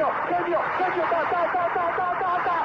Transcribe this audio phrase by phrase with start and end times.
[0.00, 2.56] genio, genio, genio, ta, ta, ta, ta, ta, ta, ta.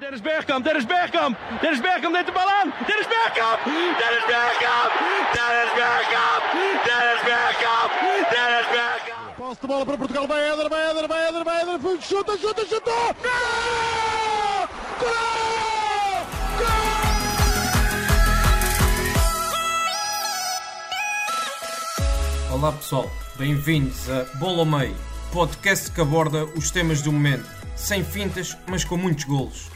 [0.00, 2.72] Dennis Bergkamp, Dennis Bergkamp, Dennis Bergkamp neemt de bal aan.
[2.86, 3.58] Dennis Bergkamp,
[4.00, 4.90] Dennis Bergkamp,
[5.36, 6.42] Dennis Bergkamp,
[6.86, 7.90] Dennis Bergkamp,
[8.32, 9.36] Dennis Bergkamp.
[9.36, 12.64] Posse de bola para Portugal, vai Éder, vai Éder, vai Éder, vai Éder, chuta, chuta,
[12.66, 12.90] chuta!
[13.22, 14.68] Gol!
[15.00, 15.59] Gol!
[22.60, 24.94] Olá pessoal, bem-vindos a Bola ao Meio,
[25.32, 29.70] podcast que aborda os temas do momento, sem fintas, mas com muitos golos.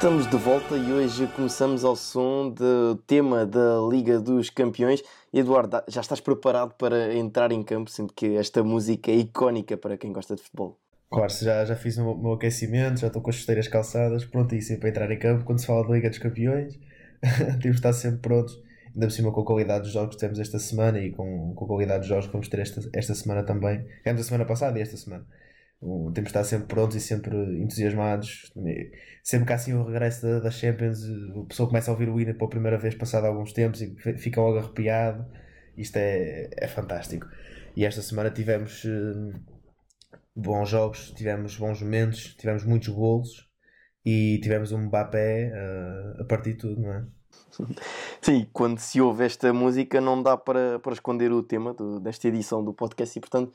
[0.00, 5.02] Estamos de volta e hoje começamos ao som do tema da Liga dos Campeões.
[5.30, 9.98] Eduardo, já estás preparado para entrar em campo, sendo que esta música é icónica para
[9.98, 10.78] quem gosta de futebol?
[11.10, 14.88] Claro, já, já fiz o meu, aquecimento, já estou com as chuteiras calçadas, prontíssimo para
[14.88, 15.44] entrar em campo.
[15.44, 16.80] Quando se fala da Liga dos Campeões,
[17.20, 18.58] temos de estar sempre prontos.
[18.94, 21.64] Ainda por cima com a qualidade dos jogos que temos esta semana e com, com
[21.66, 23.84] a qualidade dos jogos que vamos ter esta, esta semana também.
[23.98, 25.26] Tivemos a semana passada e esta semana.
[25.80, 28.52] Temos de estar sempre prontos e sempre entusiasmados.
[29.24, 32.20] Sempre que há assim o regresso da, da Champions, a pessoa começa a ouvir o
[32.20, 35.24] hino pela primeira vez passado alguns tempos e fica logo arrepiado.
[35.76, 37.26] Isto é, é fantástico.
[37.74, 39.32] E esta semana tivemos uh,
[40.36, 43.48] bons jogos, tivemos bons momentos, tivemos muitos golos
[44.04, 47.06] e tivemos um Mbappé uh, a partir de tudo, não é?
[48.20, 52.28] Sim, quando se ouve esta música não dá para, para esconder o tema do, desta
[52.28, 53.52] edição do podcast e portanto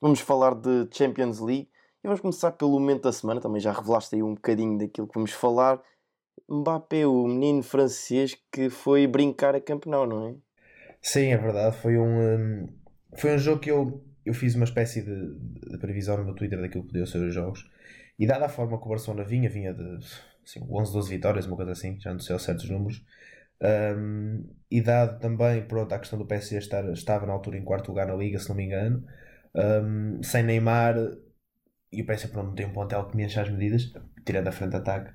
[0.00, 1.68] Vamos falar de Champions League
[2.04, 3.40] e vamos começar pelo momento da semana.
[3.40, 5.82] Também já revelaste aí um bocadinho daquilo que vamos falar.
[6.48, 10.34] Mbappé, o menino francês que foi brincar a campeão, não é?
[11.02, 11.76] Sim, é verdade.
[11.78, 12.68] Foi um, um,
[13.16, 15.34] foi um jogo que eu, eu fiz uma espécie de,
[15.68, 17.68] de previsão no meu Twitter daquilo que podia ser os jogos.
[18.16, 19.98] E dada a forma que o Barcelona vinha, vinha de
[20.44, 23.04] assim, 11, 12 vitórias, uma coisa assim, já não sei certos números.
[23.60, 27.88] Um, e dado também, pronto, a questão do PSG estar, estava na altura em quarto
[27.88, 29.04] lugar na Liga, se não me engano
[29.54, 30.96] um, sem Neymar
[31.92, 33.92] e o PSG pronto, tem um plantel que me enche as medidas,
[34.24, 35.12] tirando a frente de ataque.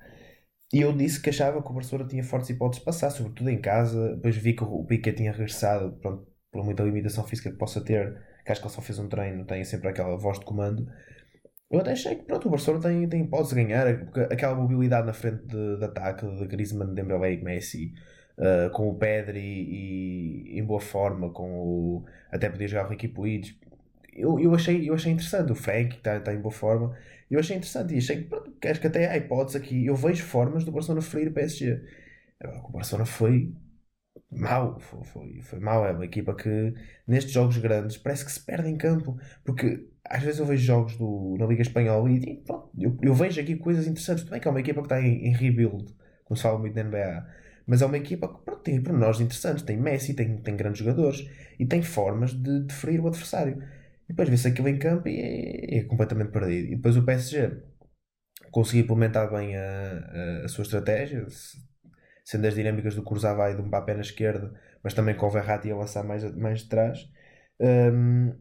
[0.72, 3.60] E eu disse que achava que o Barcelona tinha fortes hipóteses de passar, sobretudo em
[3.60, 4.16] casa.
[4.16, 8.20] Depois vi que o Piquet tinha regressado, pronto, por muita limitação física que possa ter,
[8.44, 10.86] que acho que ele só fez um treino, tem sempre aquela voz de comando.
[11.70, 15.06] Eu até achei que pronto, o Barcelona tem, tem hipótese de ganhar, porque aquela mobilidade
[15.06, 17.92] na frente de, de ataque de Griezmann, Dembélé e Messi,
[18.38, 22.90] uh, com o Pedri e, e, em boa forma, com o, até podia jogar o
[22.90, 23.58] Ricky Puig,
[24.14, 25.52] eu, eu, achei, eu achei interessante.
[25.52, 26.96] O Frank está tá em boa forma.
[27.30, 29.86] Eu achei interessante e achei que, pronto, acho que até há hipótese aqui.
[29.86, 31.80] Eu vejo formas do Barcelona ferir o PSG.
[32.40, 33.52] Agora, o Barcelona foi
[34.30, 34.78] mau.
[34.80, 35.84] Foi, foi, foi mau.
[35.86, 36.74] É uma equipa que
[37.06, 39.18] nestes jogos grandes parece que se perde em campo.
[39.44, 43.40] Porque às vezes eu vejo jogos do, na Liga Espanhola e pronto, eu, eu vejo
[43.40, 44.24] aqui coisas interessantes.
[44.24, 45.94] Bem que é uma equipa que está em, em rebuild,
[46.24, 47.26] como se fala muito na NBA.
[47.66, 49.62] Mas é uma equipa que pronto, tem pormenores interessantes.
[49.64, 51.26] Tem Messi, tem, tem grandes jogadores
[51.58, 53.62] e tem formas de, de ferir o adversário.
[54.04, 56.72] E depois vê-se aquilo em campo e é, é, completamente perdido.
[56.72, 57.62] E depois o PSG
[58.50, 61.26] conseguiu implementar bem a, a, a, sua estratégia,
[62.24, 65.70] sendo as dinâmicas do Cruzava e do Mbappé na esquerda, mas também com o Verratti
[65.70, 67.08] a lançar mais, mais de trás.
[67.60, 68.32] Um,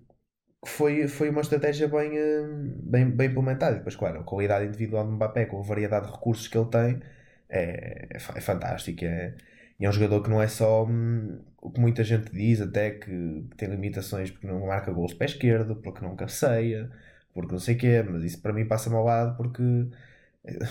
[0.65, 3.75] foi, foi uma estratégia bem, hum, bem, bem implementada.
[3.75, 6.69] E depois, claro, a qualidade individual do Mbappé, com a variedade de recursos que ele
[6.69, 7.01] tem,
[7.49, 9.05] é, é, fantástico.
[9.05, 9.35] É,
[9.79, 12.91] e é um jogador que não é só hum, o que muita gente diz, até
[12.91, 16.91] que, tem limitações porque não marca gols de pé esquerdo, porque não cabeceia,
[17.33, 19.61] porque não sei o quê, mas isso para mim passa-me ao lado porque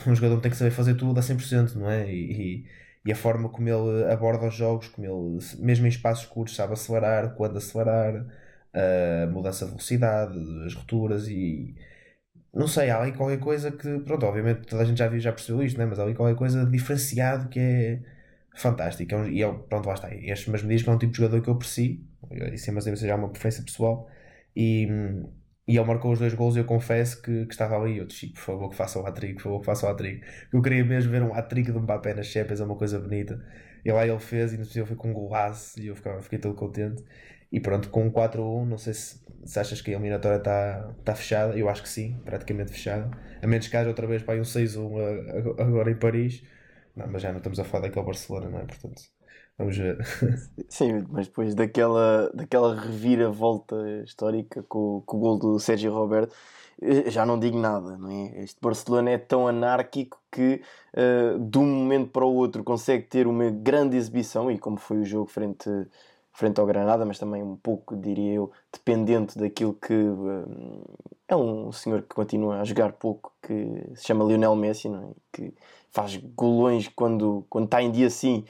[0.07, 2.11] um jogador tem que saber fazer tudo a 100%, não é?
[2.13, 2.67] E,
[3.05, 6.75] e, a forma como ele aborda os jogos, como ele, mesmo em espaços curtos, sabe
[6.75, 8.25] acelerar, quando acelerar,
[8.75, 11.75] a mudança de velocidade, as rupturas e
[12.55, 15.33] não sei, há ali qualquer coisa que, pronto, obviamente toda a gente já viu, já
[15.33, 15.87] percebeu isto, né?
[15.87, 18.03] mas há ali qualquer coisa diferenciado que é
[18.55, 19.15] fantástico.
[19.15, 20.15] É e eu, pronto, lá está.
[20.15, 22.01] Estes, mas me diz que é um tipo de jogador que eu aprecio,
[22.53, 24.09] isso é, mas já uma preferência pessoal.
[24.55, 24.87] E,
[25.67, 27.99] e ele marcou os dois gols e eu confesso que, que estava ali.
[27.99, 30.23] Eu disse, por favor, que faça o hat-trick, por favor, que faça o hat-trick.
[30.53, 33.43] Eu queria mesmo ver um hat-trick de Mbappé nas Champions, é uma coisa bonita.
[33.85, 36.39] E lá ele fez e no eu fui com um golaço e eu ficava, fiquei
[36.39, 37.03] todo contente.
[37.51, 41.15] E pronto, com um 4-1, não sei se, se achas que a eliminatória está tá
[41.15, 41.57] fechada.
[41.57, 43.11] Eu acho que sim, praticamente fechada.
[43.43, 46.43] A menos que haja outra vez para um 6-1 agora em Paris.
[46.95, 48.65] Não, mas já não estamos a falar daquele Barcelona, não é?
[48.65, 49.03] Portanto,
[49.59, 49.99] vamos ver.
[50.69, 56.35] Sim, mas depois daquela, daquela reviravolta histórica com, com o gol do Sérgio Roberto,
[56.81, 58.43] eh, já não digo nada, não é?
[58.43, 60.63] Este Barcelona é tão anárquico que
[60.95, 64.99] uh, de um momento para o outro consegue ter uma grande exibição, e como foi
[64.99, 65.69] o jogo frente
[66.33, 70.83] frente ao Granada, mas também um pouco, diria eu, dependente daquilo que um,
[71.29, 75.13] é um senhor que continua a jogar pouco, que se chama Lionel Messi, não é?
[75.33, 75.55] que
[75.93, 78.45] faz golões quando, quando está em dia assim,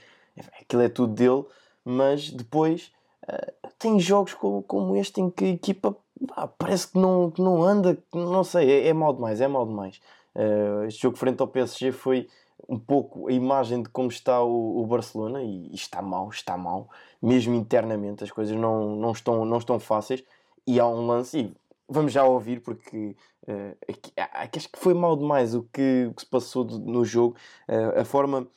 [0.60, 1.44] aquilo é tudo dele,
[1.84, 2.92] mas depois
[3.24, 5.96] uh, tem jogos como, como este em que a equipa
[6.36, 9.66] ah, parece que não, que não anda, não sei, é, é mal demais, é mal
[9.66, 10.00] demais.
[10.34, 12.28] Uh, este jogo frente ao PSG foi
[12.68, 16.56] um pouco a imagem de como está o, o Barcelona e, e, está mal, está
[16.56, 16.88] mal,
[17.20, 20.24] mesmo internamente as coisas não, não, estão, não estão fáceis
[20.66, 21.56] e há um lance, e
[21.88, 23.16] vamos já ouvir porque
[23.48, 23.76] uh,
[24.16, 27.36] acho que foi mal demais o que, o que se passou no jogo,
[27.68, 28.48] uh, a forma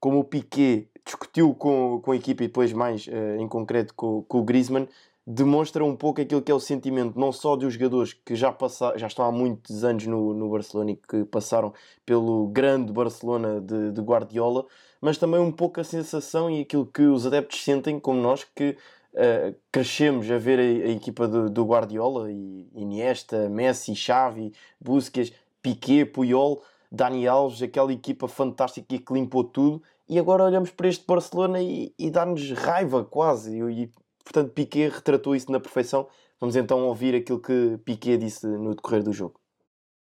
[0.00, 4.22] como o Piquet discutiu com, com a equipa e depois mais uh, em concreto com,
[4.22, 4.88] com o Griezmann,
[5.26, 8.98] demonstra um pouco aquilo que é o sentimento não só dos jogadores que já, passaram,
[8.98, 11.72] já estão há muitos anos no, no Barcelona e que passaram
[12.04, 14.66] pelo grande Barcelona de, de, Guardiola,
[15.00, 18.76] mas também um pouco a sensação e aquilo que os adeptos sentem, como nós, que
[19.14, 25.32] uh, crescemos a ver a, a equipa do, do, Guardiola e Iniesta, Messi, Xavi, Busquets,
[25.62, 31.06] Piquet, Puyol, Dani Alves, aquela equipa fantástica que limpou tudo e agora olhamos para este
[31.06, 33.90] Barcelona e, e dá-nos raiva quase e,
[34.24, 36.08] Portanto, Piquet retratou isso na perfeição.
[36.40, 39.34] Vamos então ouvir aquilo que Piquet disse no decorrer do jogo.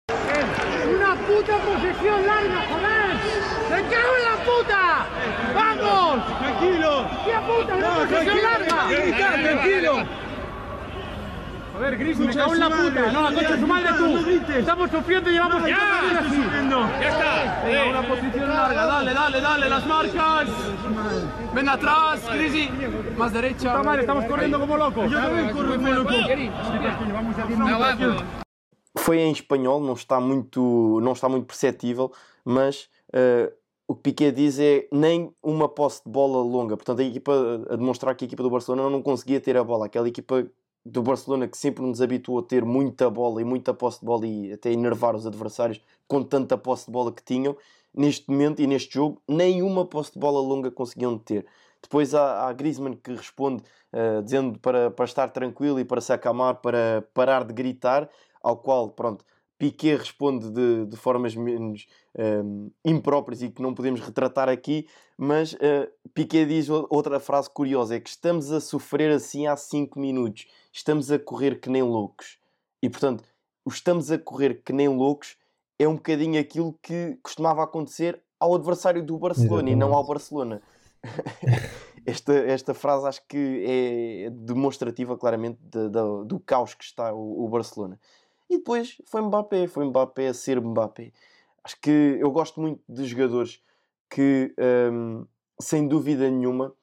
[0.10, 3.10] Una puta posesión larga, joder!
[3.70, 4.82] ¡Me cago en la puta!
[5.54, 6.26] ¡Vamos!
[6.40, 6.92] Tranquilo.
[7.26, 7.76] ¡Qué puta!
[7.76, 8.49] ¡Una No,
[8.90, 9.42] larga!
[9.42, 10.04] Tranquilo.
[11.80, 13.12] A ver, Gris, me cago en la puta.
[13.14, 14.52] No, la concha de su madre tú.
[14.52, 15.78] Estamos sufriendo y llevamos Ya.
[17.00, 17.64] Ya está.
[17.64, 20.50] Venga, una posición larga, dale, dale, dale, las marcas.
[21.54, 22.70] Ven atrás, Grisi.
[23.16, 23.68] Más derecha.
[23.70, 25.10] Está mal, estamos corriendo como locos.
[25.10, 26.12] Yo también corro como loco.
[28.98, 32.12] Foi em espanhol, não está muito, não está muito perceptível,
[32.44, 33.50] mas uh,
[33.90, 36.78] o que Piquet diz é nem uma posse de bola longa.
[36.78, 37.34] Portanto, a equipa,
[37.72, 39.88] a demonstrar que a equipa do Barcelona não conseguia ter a bola.
[39.88, 40.48] Aquela equipa
[40.86, 44.28] do Barcelona que sempre nos habituou a ter muita bola e muita posse de bola
[44.28, 47.58] e até enervar os adversários com tanta posse de bola que tinham,
[47.92, 51.48] neste momento e neste jogo, nenhuma posse de bola longa conseguiam ter.
[51.82, 56.14] Depois há, há Griezmann que responde uh, dizendo para, para estar tranquilo e para se
[56.14, 58.08] acalmar, para parar de gritar,
[58.44, 59.26] ao qual, pronto,
[59.60, 61.86] Piquet responde de, de formas menos
[62.18, 67.96] um, impróprias e que não podemos retratar aqui, mas uh, Piquet diz outra frase curiosa:
[67.96, 72.38] é que estamos a sofrer assim há 5 minutos estamos a correr que nem loucos.
[72.82, 73.24] E portanto,
[73.66, 75.38] o estamos a correr que nem loucos
[75.78, 79.74] é um bocadinho aquilo que costumava acontecer ao adversário do Barcelona Exatamente.
[79.74, 80.62] e não ao Barcelona.
[82.06, 87.46] esta, esta frase acho que é demonstrativa claramente de, de, do caos que está o,
[87.46, 88.00] o, Barcelona.
[88.50, 91.12] E depois foi Mbappé, foi Mbappé a ser Mbappé.
[91.64, 93.62] Acho que eu gosto muito de jogadores
[94.10, 94.54] que,
[94.92, 95.26] hum,
[95.62, 96.74] sem dúvida nenhuma,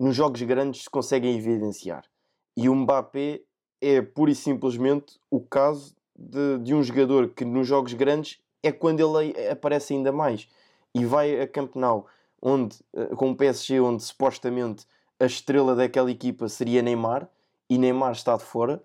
[0.00, 2.04] nos jogos grandes se conseguem evidenciar.
[2.56, 3.42] E o Mbappé
[3.80, 8.72] é pura e simplesmente o caso de, de um jogador que nos jogos grandes é
[8.72, 10.48] quando ele aparece ainda mais.
[10.94, 12.06] E vai a Camp Nou,
[12.40, 14.86] onde, eh, com o PSG, onde supostamente
[15.20, 17.28] a estrela daquela equipa seria Neymar,
[17.68, 18.82] e Neymar está de fora,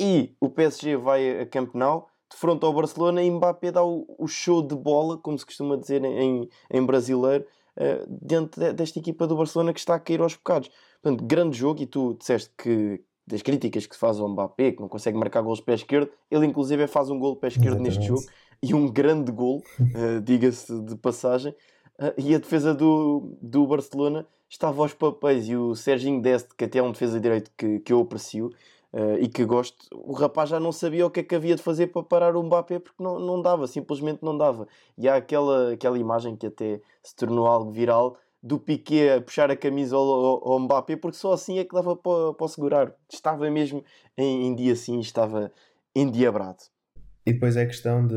[0.00, 4.06] e o PSG vai a Camp Nou, de frente ao Barcelona, e Mbappé dá o,
[4.18, 7.44] o show de bola, como se costuma dizer em, em brasileiro,
[7.76, 10.70] uh, dentro desta equipa do Barcelona que está a cair aos bocados.
[11.02, 14.80] Portanto, grande jogo, e tu disseste que das críticas que se faz ao Mbappé, que
[14.80, 17.80] não consegue marcar gols de pé esquerdo, ele inclusive faz um gol de pé esquerdo
[17.80, 17.98] Exatamente.
[17.98, 18.22] neste jogo,
[18.62, 21.52] e um grande gol, uh, diga-se de passagem,
[21.98, 26.64] uh, e a defesa do, do Barcelona estava aos papéis, e o Serginho Deste, que
[26.64, 28.50] até é um defesa de direito que, que eu aprecio,
[28.92, 31.62] Uh, e que gosto, o rapaz já não sabia o que é que havia de
[31.62, 34.66] fazer para parar o Mbappé porque não, não dava, simplesmente não dava.
[34.98, 39.50] E há aquela, aquela imagem que até se tornou algo viral do Piquet a puxar
[39.50, 42.94] a camisa ao, ao, Mbappé, porque só assim é que dava para, para segurar.
[43.12, 43.84] Estava mesmo
[44.16, 45.52] em, em dia assim, estava
[45.94, 46.58] endiabrado.
[47.24, 48.16] E depois é a questão de,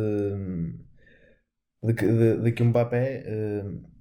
[1.84, 3.93] de, de, de que o Mbappé, uh,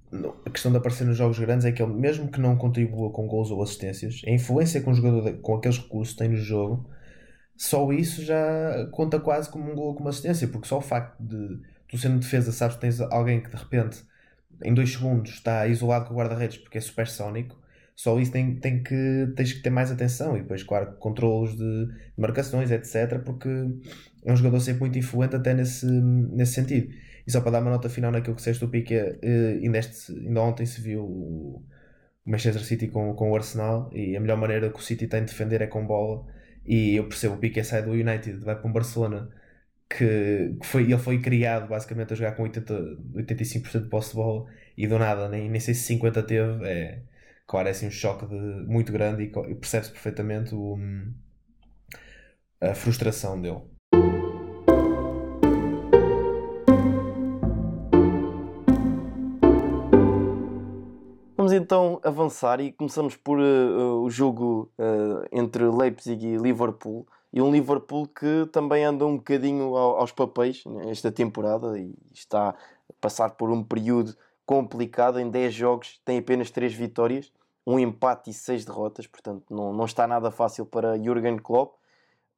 [0.45, 3.27] a questão de aparecer nos jogos grandes é que ele, mesmo que não contribua com
[3.27, 6.89] gols ou assistências, a influência que um jogador com aqueles recursos tem no jogo
[7.55, 11.21] só isso já conta quase como um gol com uma assistência, porque só o facto
[11.21, 14.03] de tu sendo defesa sabes que tens alguém que de repente
[14.63, 17.61] em dois segundos está isolado com o guarda-redes porque é supersónico,
[17.95, 21.87] só isso tem, tem que, tens que ter mais atenção e depois, claro, controlos de
[22.17, 23.19] marcações, etc.
[23.23, 23.49] Porque
[24.25, 26.91] é um jogador sempre muito influente até nesse, nesse sentido.
[27.25, 30.11] E só para dar uma nota final naquilo que disseste do Piqué, eh, ainda, este,
[30.11, 31.65] ainda ontem se viu o
[32.25, 35.31] Manchester City com, com o Arsenal e a melhor maneira que o City tem de
[35.31, 36.25] defender é com bola.
[36.65, 39.29] E eu percebo o Piqué sai do United, vai para um Barcelona
[39.89, 42.73] que, que foi, ele foi criado basicamente a jogar com 80,
[43.15, 44.45] 85% de posse de bola
[44.77, 46.65] e do nada, nem, nem sei se 50 teve.
[46.65, 47.03] É,
[47.47, 50.77] claro, é assim um choque de, muito grande e, e percebe-se perfeitamente o,
[52.61, 53.61] a frustração dele.
[61.53, 67.05] Vamos então avançar e começamos por uh, o jogo uh, entre Leipzig e Liverpool.
[67.31, 72.55] E um Liverpool que também anda um bocadinho aos papéis esta temporada e está a
[72.99, 74.15] passar por um período
[74.47, 75.19] complicado.
[75.19, 77.31] Em 10 jogos tem apenas 3 vitórias,
[77.67, 81.75] um empate e 6 derrotas, portanto não, não está nada fácil para Jurgen Klopp.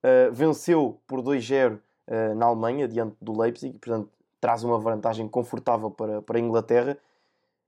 [0.03, 4.09] Uh, venceu por 2-0 uh, na Alemanha, diante do Leipzig, portanto
[4.41, 6.97] traz uma vantagem confortável para, para a Inglaterra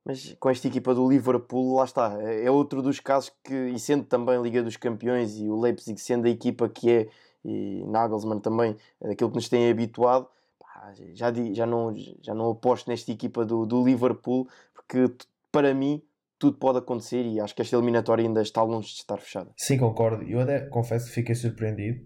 [0.08, 4.06] mas com esta equipa do Liverpool, lá está, é, outro dos casos que, e sendo
[4.06, 7.10] também a Liga dos Campeões e o Leipzig sendo a equipa que é,
[7.44, 10.26] e Nagelsmann também, aquilo que nos tem habituado,
[10.58, 15.14] pá, já, já, não, já não aposto nesta equipa do, do Liverpool, porque
[15.52, 16.02] para mim
[16.40, 19.50] tudo pode acontecer e acho que esta eliminatória ainda está longe de estar fechada.
[19.58, 20.24] Sim, concordo.
[20.24, 22.00] Eu até confesso que fiquei surpreendido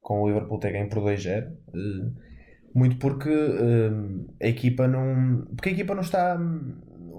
[0.00, 1.44] com o Liverpool ter ganho por 2-0.
[1.46, 2.26] Eh,
[2.76, 5.46] muito porque uh, a equipa não.
[5.56, 6.38] Porque a equipa não está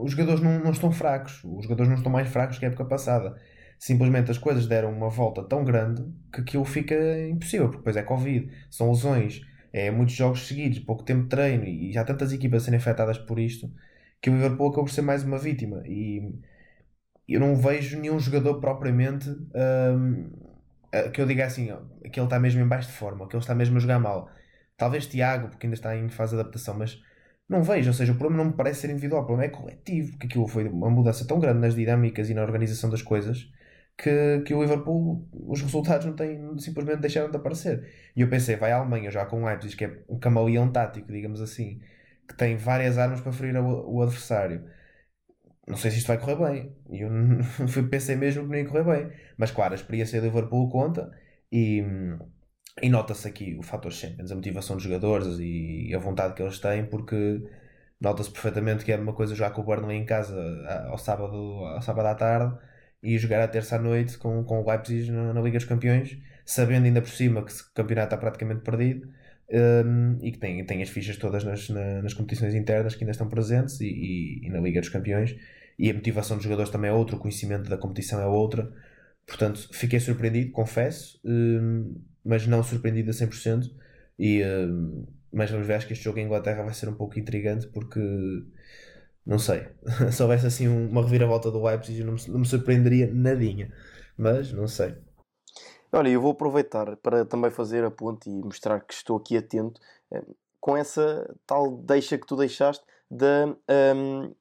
[0.02, 2.86] os jogadores não, não estão fracos, os jogadores não estão mais fracos que a época
[2.86, 3.36] passada.
[3.80, 6.96] Simplesmente as coisas deram uma volta tão grande que aquilo fica
[7.28, 11.66] impossível, porque depois é Covid, são lesões, é muitos jogos seguidos, pouco tempo de treino
[11.66, 13.72] e já tantas equipas serem afetadas por isto
[14.22, 15.84] que o Liverpool acabou por ser mais uma vítima.
[15.86, 16.22] E
[17.28, 20.32] eu não vejo nenhum jogador propriamente hum,
[21.14, 21.68] que eu diga assim
[22.12, 24.30] que ele está mesmo em baixo de forma, que ele está mesmo a jogar mal.
[24.78, 27.02] Talvez Tiago, porque ainda está em fase de adaptação, mas
[27.50, 30.12] não vejo, ou seja, o problema não me parece ser individual, o problema é coletivo,
[30.12, 33.50] porque aquilo foi uma mudança tão grande nas dinâmicas e na organização das coisas
[33.98, 37.90] que, que o Liverpool, os resultados não têm, simplesmente deixaram de aparecer.
[38.16, 41.12] E eu pensei, vai à Alemanha já com o Leipzig, que é um camaleão tático,
[41.12, 41.82] digamos assim,
[42.28, 44.64] que tem várias armas para ferir o, o adversário.
[45.68, 46.76] Não sei se isto vai correr bem.
[46.90, 47.10] E eu
[47.90, 49.12] pensei mesmo que não ia correr bem.
[49.38, 51.12] Mas claro, a experiência do Liverpool conta
[51.52, 51.84] e
[52.82, 56.60] e nota-se aqui o fator Champions, a motivação dos jogadores e a vontade que eles
[56.60, 57.42] têm, porque
[58.00, 60.36] nota-se perfeitamente que é uma coisa já com o Burnley em casa
[60.88, 62.58] ao sábado, ao sábado à tarde
[63.02, 66.18] e jogar à terça à noite com, com o Leipzig na, na Liga dos Campeões,
[66.46, 69.08] sabendo ainda por cima que o campeonato está praticamente perdido
[69.50, 73.12] um, e que tem, tem as fichas todas nas, na, nas competições internas que ainda
[73.12, 75.36] estão presentes e, e, e, na Liga dos Campeões.
[75.80, 78.72] E a motivação dos jogadores também é outra, o conhecimento da competição é outra.
[79.26, 81.20] Portanto, fiquei surpreendido, confesso.
[81.24, 83.72] Um, mas não surpreendido a 100%.
[84.20, 87.20] E, uh, mas vamos ver, acho que este jogo em Inglaterra vai ser um pouco
[87.20, 88.00] intrigante porque
[89.26, 89.68] não sei,
[90.12, 93.74] se houvesse assim uma reviravolta do Leipzig não me, não me surpreenderia nadinha,
[94.18, 94.96] mas não sei.
[95.92, 99.80] Olha, eu vou aproveitar para também fazer a ponte e mostrar que estou aqui atento
[100.12, 100.24] eh,
[100.60, 103.56] com essa tal deixa que tu deixaste da
[103.96, 104.34] um,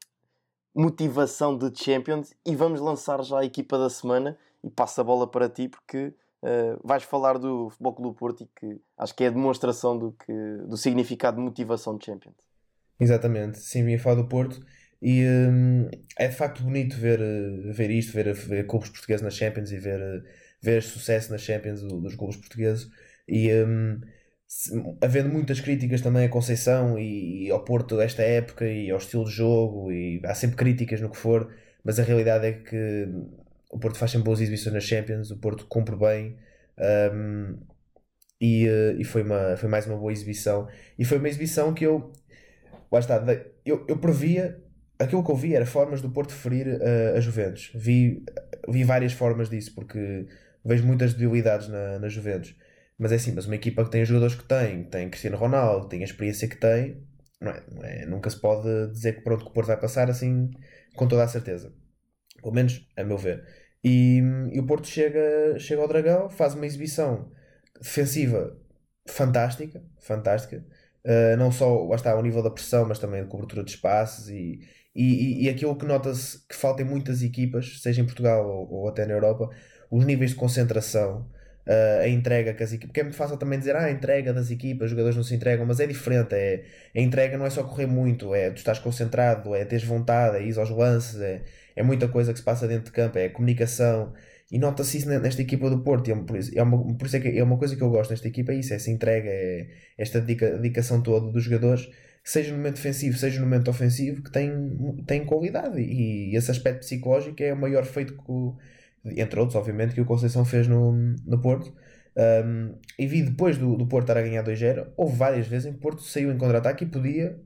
[0.75, 5.27] motivação de Champions e vamos lançar já a equipa da semana e passo a bola
[5.27, 6.13] para ti porque
[6.43, 10.13] Uh, vais falar do Futebol Clube Porto e que acho que é a demonstração do,
[10.13, 10.33] que,
[10.69, 12.37] do significado de motivação de Champions.
[13.01, 14.61] Exatamente, sim, ia falar do Porto
[15.01, 15.89] e um,
[16.19, 19.79] é de facto bonito ver, eh, ver isto, ver, ver clubes portugueses na Champions e
[19.79, 20.23] ver, eh,
[20.63, 22.89] ver sucesso na Champions dos clubes portugueses
[23.29, 24.01] e um,
[24.47, 28.99] se, havendo muitas críticas também a Conceição e, e ao Porto desta época e ao
[28.99, 31.53] estilo de jogo e há sempre críticas no que for,
[31.85, 33.09] mas a realidade é que
[33.71, 36.37] o Porto faz sempre boas exibições nas Champions, o Porto cumpre bem
[37.13, 37.59] um,
[38.41, 40.69] e, uh, e foi, uma, foi mais uma boa exibição.
[40.99, 42.13] E foi uma exibição que eu,
[42.91, 43.23] lá está,
[43.65, 44.63] eu, eu previa,
[44.99, 47.71] aquilo que eu vi era formas do Porto ferir uh, a Juventus.
[47.75, 48.23] Vi,
[48.69, 50.27] vi várias formas disso, porque
[50.65, 52.55] vejo muitas debilidades na, na Juventus.
[52.99, 55.89] Mas é assim, mas uma equipa que tem os jogadores que tem, tem Cristiano Ronaldo,
[55.89, 57.03] tem a experiência que tem,
[57.41, 60.09] não é, não é, nunca se pode dizer que pronto que o Porto vai passar
[60.11, 60.51] assim
[60.95, 61.73] com toda a certeza.
[62.47, 63.45] Pelo menos a meu ver.
[63.83, 64.23] E,
[64.53, 67.29] e, o Porto chega, chega ao Dragão, faz uma exibição
[67.81, 68.57] defensiva
[69.05, 70.65] fantástica, fantástica.
[71.05, 74.61] Uh, não só está ao nível da pressão, mas também de cobertura de espaços e,
[74.95, 78.89] e, e aquilo que nota-se que falta em muitas equipas, seja em Portugal ou, ou,
[78.89, 79.51] até na Europa,
[79.91, 81.29] os níveis de concentração
[81.67, 82.89] uh, a entrega que as equipas.
[82.89, 85.35] Porque é muito fácil também dizer, ah, a entrega das equipas, os jogadores não se
[85.35, 86.35] entregam, mas é diferente.
[86.35, 90.37] É, a entrega não é só correr muito, é tu estás concentrado, é teres vontade,
[90.39, 91.43] é ir aos lances, é,
[91.77, 94.13] é muita coisa que se passa dentro de campo, é comunicação.
[94.51, 96.09] E nota-se isso nesta equipa do Porto.
[96.09, 96.17] E é,
[96.59, 98.57] é, uma, por isso é, que é uma coisa que eu gosto nesta equipa, é
[98.57, 99.69] isso, é essa entrega, é
[99.99, 101.89] esta dedica, dedicação toda dos jogadores,
[102.25, 104.51] seja no momento defensivo, seja no momento ofensivo, que tem,
[105.07, 105.81] tem qualidade.
[105.81, 108.23] E, esse aspecto psicológico é o maior feito que
[109.17, 111.73] entre outros, obviamente, que o Conceição fez no, no Porto.
[112.17, 115.73] Um, e vi depois do, do Porto estar a ganhar 2-0, houve várias vezes em
[115.75, 117.39] que Porto saiu em contra-ataque e podia,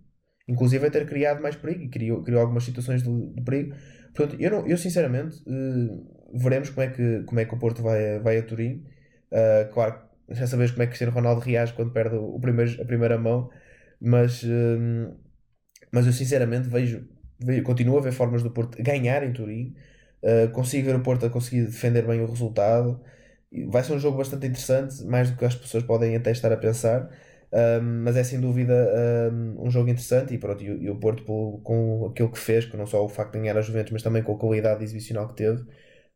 [0.46, 3.74] inclusive, ter criado mais perigo e criou, criou algumas situações de, de perigo.
[4.14, 7.82] Portanto, eu, não, eu sinceramente, uh, veremos como é, que, como é que o Porto
[7.82, 8.84] vai, vai a Turim.
[9.30, 12.84] Uh, claro, já sabemos como é que Cristiano Ronaldo reage quando perde o primeiro, a
[12.84, 13.50] primeira mão,
[14.00, 15.16] mas, uh,
[15.92, 17.06] mas eu sinceramente vejo,
[17.38, 19.74] vejo, continuo a ver formas do Porto ganhar em Turim
[20.52, 23.00] consigo ver o Porto a conseguir defender bem o resultado.
[23.68, 26.56] Vai ser um jogo bastante interessante, mais do que as pessoas podem até estar a
[26.58, 27.08] pensar.
[27.52, 28.72] Um, mas é sem dúvida
[29.32, 32.76] um, um, jogo interessante e, pronto, e, e o Porto com aquilo que fez, que
[32.76, 35.34] não só o facto de ganhar a Juventus, mas também com a qualidade exibicional que
[35.34, 35.64] teve,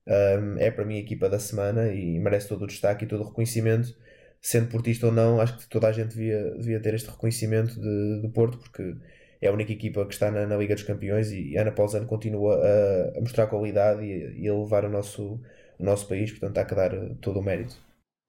[0.07, 3.23] um, é para mim a equipa da semana e merece todo o destaque e todo
[3.23, 3.97] o reconhecimento.
[4.41, 8.21] Sendo portista ou não, acho que toda a gente devia, devia ter este reconhecimento de,
[8.21, 8.95] do Porto, porque
[9.41, 12.07] é a única equipa que está na, na Liga dos Campeões e ano após ano
[12.07, 15.41] continua a, a mostrar qualidade e, e, a levar o nosso,
[15.79, 17.77] o nosso país, portanto há que dar todo o mérito.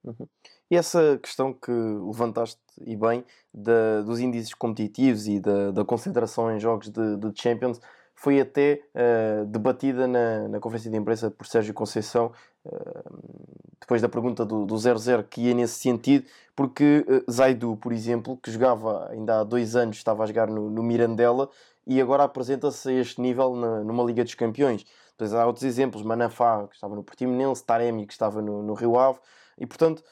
[0.06, 0.28] Uhum.
[0.70, 6.56] E essa questão que levantaste e bem da, dos índices competitivos e da, da concentração
[6.56, 7.80] em jogos de, de Champions
[8.16, 12.32] foi até uh, debatida na, na conferência de imprensa por Sérgio Conceição,
[12.66, 17.92] uh, depois da pergunta do, do 0-0, que ia nesse sentido, porque uh, Zaidu, por
[17.92, 21.50] exemplo, que jogava ainda há dois anos, estava a jogar no, no Mirandela
[21.86, 24.86] e agora apresenta-se a este nível na, numa Liga dos Campeões.
[25.12, 28.98] Depois há outros exemplos, Manafá, que estava no Portimonense, Taremi, que estava no, no Rio
[28.98, 29.20] Ave,
[29.58, 30.04] e portanto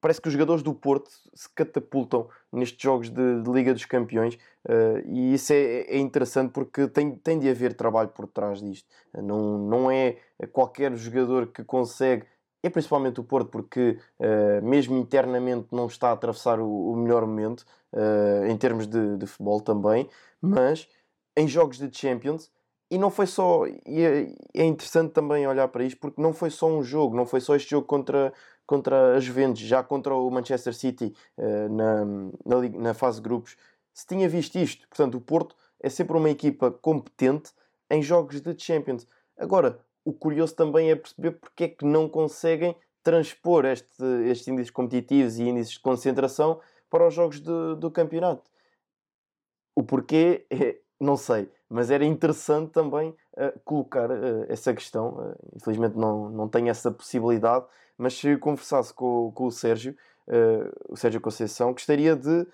[0.00, 4.34] parece que os jogadores do Porto se catapultam nestes jogos de, de Liga dos Campeões
[4.34, 8.88] uh, e isso é, é, interessante porque tem, tem de haver trabalho por trás disto.
[9.14, 10.18] Não, não é
[10.52, 12.24] qualquer jogador que consegue,
[12.62, 17.26] é principalmente o Porto, porque uh, mesmo internamente não está a atravessar o, o melhor
[17.26, 20.08] momento uh, em termos de, de futebol também,
[20.40, 20.88] mas
[21.36, 22.50] em jogos de Champions
[22.90, 23.66] e não foi só.
[23.66, 27.26] E é, é, interessante também olhar para isto porque não foi só um jogo, não
[27.26, 28.32] foi só este jogo contra,
[28.66, 33.56] contra as Juventus, já contra o Manchester City uh, na, na, na, fase de grupos,
[33.92, 34.88] se tinha visto isto.
[34.88, 37.52] Portanto, o Porto é sempre uma equipa competente
[37.90, 39.06] em jogos de Champions.
[39.36, 44.70] Agora, o curioso também é perceber porque é que não conseguem transpor este, estes índices
[44.70, 48.50] competitivos e índices de concentração para os jogos do, do campeonato.
[49.74, 55.10] O porquê, é, não sei, mas era interessante também uh, colocar uh, essa questão.
[55.10, 57.64] Uh, infelizmente não, não tenho essa possibilidade,
[57.96, 59.96] mas se conversasse com, com o Sérgio,
[60.90, 62.46] o Sérgio Conceição, gostaria de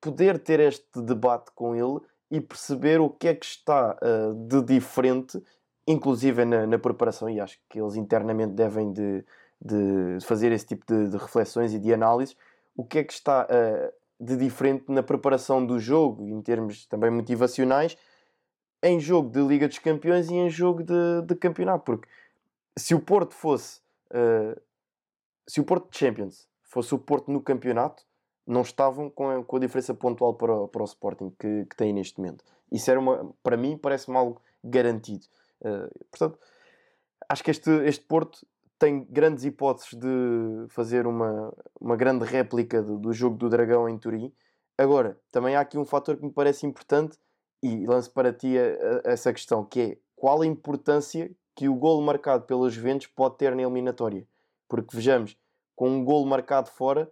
[0.00, 3.98] poder ter este debate com ele e perceber o que é que está
[4.48, 5.40] de diferente,
[5.86, 9.22] inclusive na, na, preparação, e acho que eles internamente devem de,
[9.60, 12.34] de fazer esse tipo de, de reflexões e de análises,
[12.74, 13.46] o que é que está
[14.20, 17.96] de diferente na preparação do jogo, em termos também motivacionais,
[18.82, 22.08] em jogo de Liga dos Campeões e em jogo de, de campeonato, porque
[22.76, 23.80] se o Porto fosse
[24.12, 24.60] uh,
[25.48, 28.04] se o Porto de Champions fosse o Porto no campeonato,
[28.46, 31.76] não estavam com a, com a diferença pontual para o, para o Sporting que, que
[31.76, 32.44] tem neste momento.
[32.70, 35.24] Isso era uma, para mim, parece-me algo garantido.
[35.60, 36.38] Uh, portanto,
[37.28, 38.46] acho que este, este Porto
[38.78, 43.98] tem grandes hipóteses de fazer uma, uma grande réplica do, do jogo do Dragão em
[43.98, 44.32] Turim.
[44.76, 47.18] Agora, também há aqui um fator que me parece importante
[47.62, 51.74] e lanço para ti a, a, essa questão, que é qual a importância que o
[51.74, 54.26] golo marcado pelos Juventus pode ter na eliminatória.
[54.68, 55.36] Porque vejamos,
[55.74, 57.10] com um golo marcado fora,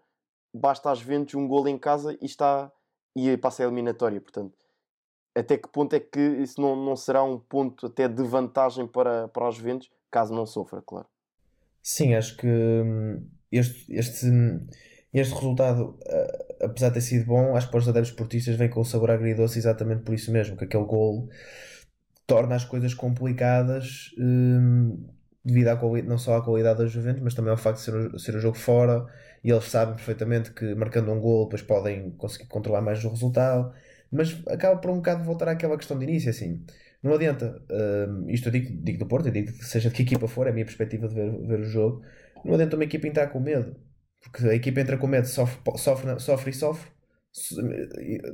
[0.55, 2.70] basta às Juventus um golo em casa e está
[3.16, 4.20] e passa a eliminatória.
[4.20, 4.57] Portanto,
[5.35, 9.26] até que ponto é que isso não, não será um ponto até de vantagem para,
[9.29, 11.09] para os Juventus, caso não sofra, claro.
[11.88, 14.66] Sim, acho que hum, este, este, hum,
[15.12, 15.96] este resultado,
[16.61, 19.11] apesar de ter sido bom, acho que para os adeptos esportistas vem com o sabor
[19.12, 21.29] agridoce exatamente por isso mesmo, que aquele golo
[22.27, 25.07] torna as coisas complicadas hum,
[25.44, 28.37] devido à não só à qualidade da Juventus, mas também ao facto de ser, ser
[28.37, 29.07] o jogo fora
[29.44, 33.72] e eles sabem perfeitamente que marcando um gol depois podem conseguir controlar mais o resultado.
[34.11, 36.64] Mas acaba por um bocado voltar àquela questão de início, assim.
[37.07, 37.62] Não adianta,
[38.27, 40.53] isto eu digo, digo do Porto, eu digo seja de que equipa for, é a
[40.53, 42.03] minha perspectiva de ver, ver o jogo.
[42.45, 43.77] Não adianta uma equipa entrar com medo,
[44.21, 46.90] porque a equipa entra com medo, sofre, sofre, sofre e sofre,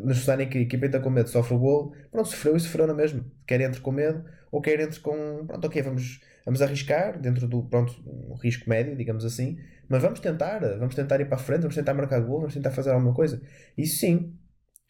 [0.03, 2.87] nos em que a equipa entra com medo, sofre o gol, pronto, sofreu e sofreu
[2.87, 3.23] na mesma.
[3.47, 7.65] Quer entre com medo, ou quer entre com, pronto, ok, vamos, vamos arriscar dentro do,
[7.65, 11.61] pronto, um risco médio, digamos assim, mas vamos tentar, vamos tentar ir para a frente,
[11.61, 13.43] vamos tentar marcar gol, vamos tentar fazer alguma coisa.
[13.77, 14.35] Isso sim,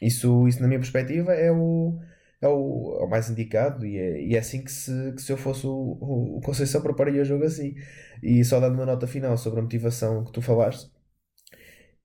[0.00, 1.98] isso, isso na minha perspectiva é o,
[2.42, 5.32] é o, é o mais indicado e é, e é assim que se, que se
[5.32, 7.74] eu fosse o, o, Conceição prepararia o jogo assim.
[8.22, 10.90] E só dando uma nota final sobre a motivação que tu falaste,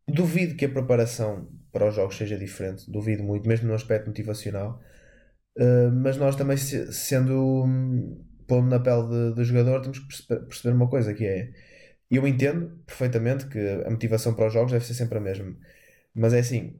[0.08, 4.82] duvido que a preparação para os jogos seja diferente, duvido muito, mesmo no aspecto motivacional.
[5.58, 7.66] Uh, mas nós também, sendo
[8.48, 11.52] pondo na pele do jogador, temos que perceber uma coisa que é.
[12.10, 15.56] Eu entendo perfeitamente que a motivação para os jogos deve ser sempre a mesma,
[16.16, 16.78] mas é assim.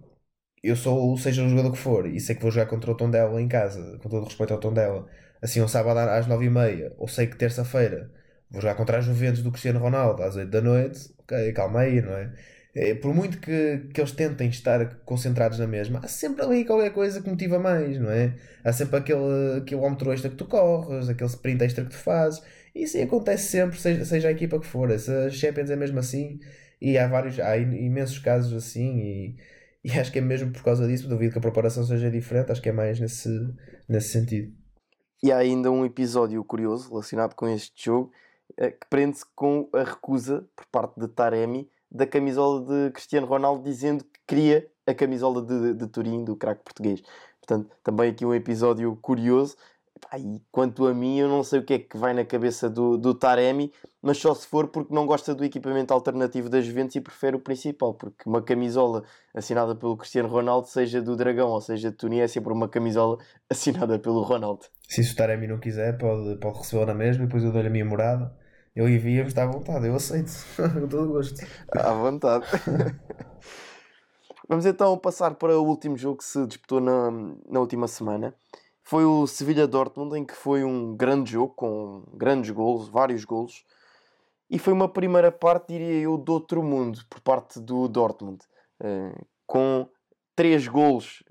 [0.64, 3.42] Eu sou, seja o jogador que for, e sei que vou jogar contra o Tondela
[3.42, 5.08] em casa, com todo respeito ao Tondela,
[5.42, 8.12] assim, um sábado às 9h30, ou sei que terça-feira
[8.50, 12.02] vou jogar contra as Juventus do Cristiano Ronaldo às 8 da noite, ok, calma aí,
[12.02, 12.34] não é?
[12.76, 16.92] É, por muito que, que eles tentem estar concentrados na mesma, há sempre ali qualquer
[16.92, 18.36] coisa que motiva mais, não é?
[18.64, 22.44] Há sempre aquele quilómetro extra que tu corres, aquele sprint extra que tu fazes.
[22.76, 24.92] E isso acontece sempre, seja, seja a equipa que for.
[24.92, 26.40] Essa Champions é mesmo assim.
[26.80, 29.00] E há vários, há imensos casos assim.
[29.00, 29.36] E,
[29.88, 31.08] e acho que é mesmo por causa disso.
[31.08, 32.52] Duvido que a preparação seja diferente.
[32.52, 33.30] Acho que é mais nesse,
[33.88, 34.54] nesse sentido.
[35.24, 38.12] E há ainda um episódio curioso relacionado com este jogo
[38.58, 43.64] eh, que prende-se com a recusa por parte de Taremi da camisola de Cristiano Ronaldo
[43.64, 47.02] dizendo que queria a camisola de, de Turim, do craque português.
[47.40, 49.56] Portanto, também aqui um episódio curioso.
[50.20, 52.98] E quanto a mim, eu não sei o que é que vai na cabeça do,
[52.98, 53.72] do Taremi,
[54.08, 57.42] mas só se for porque não gosta do equipamento alternativo das Juventus e prefere o
[57.42, 59.04] principal, porque uma camisola
[59.36, 63.18] assinada pelo Cristiano Ronaldo, seja do Dragão ou seja de Turim, é sempre uma camisola
[63.52, 64.66] assinada pelo Ronaldo.
[64.88, 67.70] Se o Taremi não quiser, pode, pode recebê-la na mesma e depois eu dou-lhe a
[67.70, 68.34] minha morada
[68.78, 71.44] eu envia-me, está à vontade, eu aceito, com todo gosto.
[71.72, 72.46] À vontade.
[74.48, 77.10] Vamos então passar para o último jogo que se disputou na,
[77.50, 78.36] na última semana.
[78.84, 83.66] Foi o Sevilha-Dortmund, em que foi um grande jogo, com grandes golos, vários golos.
[84.50, 88.40] E foi uma primeira parte, diria eu, do outro mundo, por parte do Dortmund.
[88.82, 89.88] Uh, com
[90.36, 91.24] três golos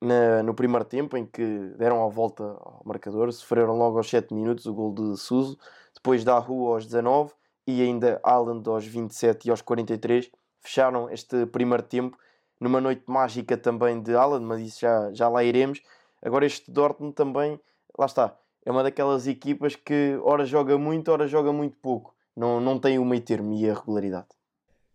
[0.00, 4.34] na, no primeiro tempo, em que deram a volta ao marcador, sofreram logo aos 7
[4.34, 5.56] minutos o gol de Suso
[5.94, 7.32] depois da Rua aos 19
[7.66, 12.18] e ainda Haaland aos 27 e aos 43 fecharam este primeiro tempo
[12.58, 15.80] numa noite mágica também de Haaland, mas isso já, já lá iremos.
[16.20, 17.60] Agora este Dortmund também,
[17.96, 22.11] lá está, é uma daquelas equipas que ora joga muito, ora joga muito pouco.
[22.36, 24.28] Não, não tem o meio termo e a regularidade.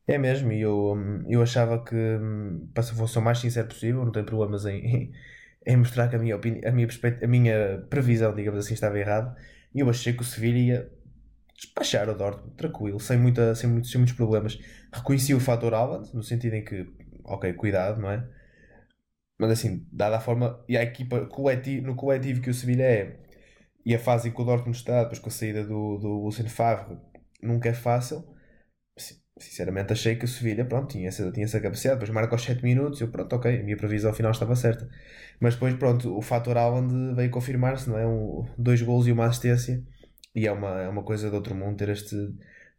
[0.08, 0.96] É mesmo, e eu,
[1.28, 1.96] eu achava que,
[2.74, 5.12] para se fosse o mais sincero possível, não tenho problemas em,
[5.66, 6.88] em mostrar que a minha, opinião, a, minha
[7.24, 9.36] a minha previsão, digamos assim, estava errada.
[9.76, 10.92] E eu achei que o Sevilha ia
[11.58, 14.58] despachar o Dortmund, tranquilo, sem, muita, sem, muitos, sem muitos problemas.
[14.94, 16.88] Reconheci o fator Haaland, no sentido em que,
[17.26, 18.26] ok, cuidado, não é?
[19.38, 23.20] Mas assim, dada a forma e a equipa coletivo, no coletivo que o Sevilha é
[23.86, 26.50] e a fase em que o Dortmund está, depois com a saída do, do Lucien
[26.50, 26.98] Favre,
[27.42, 28.24] nunca é fácil.
[29.40, 32.00] Sinceramente, achei que o Sevilha pronto, tinha, essa, tinha essa capacidade.
[32.00, 34.90] Depois marca aos 7 minutos, eu pronto, ok, a minha previsão final estava certa.
[35.40, 38.08] Mas depois, pronto, o fator Haaland veio confirmar-se, não é?
[38.08, 39.84] Um, dois gols e uma assistência
[40.36, 42.16] e é uma, é uma coisa de outro mundo ter, este,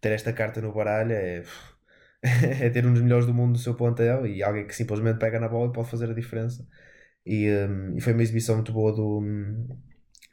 [0.01, 1.13] ter esta carta no baralho.
[1.13, 1.43] É,
[2.23, 5.39] é ter um dos melhores do mundo no seu plantel e alguém que simplesmente pega
[5.41, 6.67] na bola e pode fazer a diferença.
[7.27, 9.23] E, um, e foi uma exibição muito boa do,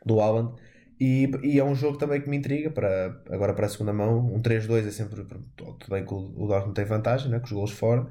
[0.06, 0.56] do Alan.
[1.00, 4.34] E, e é um jogo também que me intriga para, agora para a segunda mão.
[4.34, 5.24] Um 3-2 é sempre.
[5.56, 8.08] Tudo bem que o, Dortmund tem vantagem, né, com os gols fora,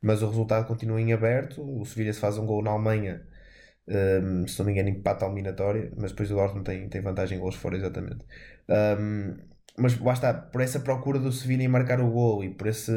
[0.00, 1.62] mas o resultado continua em aberto.
[1.62, 3.26] O Sevilha se faz um gol na Alemanha
[3.88, 7.38] um, se não me engano, empata a eliminatória, mas depois o Dortmund tem, tem vantagem
[7.38, 8.24] em gols fora, exatamente.
[8.68, 9.36] Um,
[9.76, 12.92] mas está, por essa procura do Sevilla em marcar o gol e por, esse,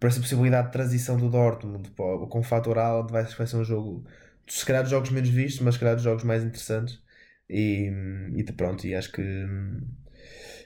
[0.00, 3.64] por essa possibilidade de transição do Dortmund com o fator Haaland, vai, vai ser um
[3.64, 4.04] jogo,
[4.46, 7.02] se calhar dos jogos menos vistos, mas se calhar dos jogos mais interessantes.
[7.48, 7.90] E,
[8.34, 9.22] e pronto, e acho que,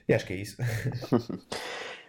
[0.08, 0.56] e acho que é isso.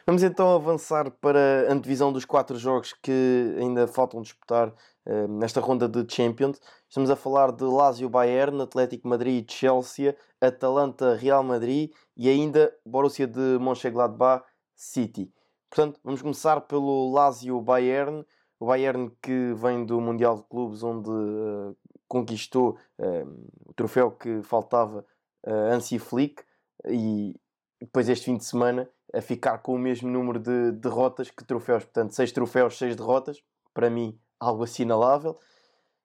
[0.06, 4.74] Vamos então avançar para a antevisão dos quatro jogos que ainda faltam disputar
[5.06, 6.60] uh, nesta ronda de Champions.
[6.90, 13.28] Estamos a falar de Lazio Bayern, Atlético Madrid Chelsea, Atalanta Real Madrid e ainda Borussia
[13.28, 14.44] de Mönchengladbach
[14.76, 15.32] City.
[15.70, 18.26] Portanto, vamos começar pelo Lazio Bayern,
[18.60, 21.78] o Bayern que vem do Mundial de Clubes onde uh,
[22.12, 25.06] conquistou uh, o troféu que faltava
[25.46, 26.44] a Hansi Flick
[26.90, 27.34] e
[27.80, 31.86] depois este fim de semana a ficar com o mesmo número de derrotas que troféus.
[31.86, 33.42] Portanto, 6 troféus, 6 derrotas.
[33.74, 35.40] Para mim, algo assinalável.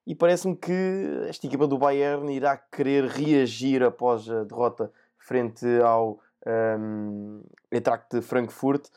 [0.06, 0.72] E parece-me que
[1.28, 7.42] esta equipa do Bayern irá querer reagir após a derrota frente ao um,
[7.72, 8.88] Eintracht de Frankfurt.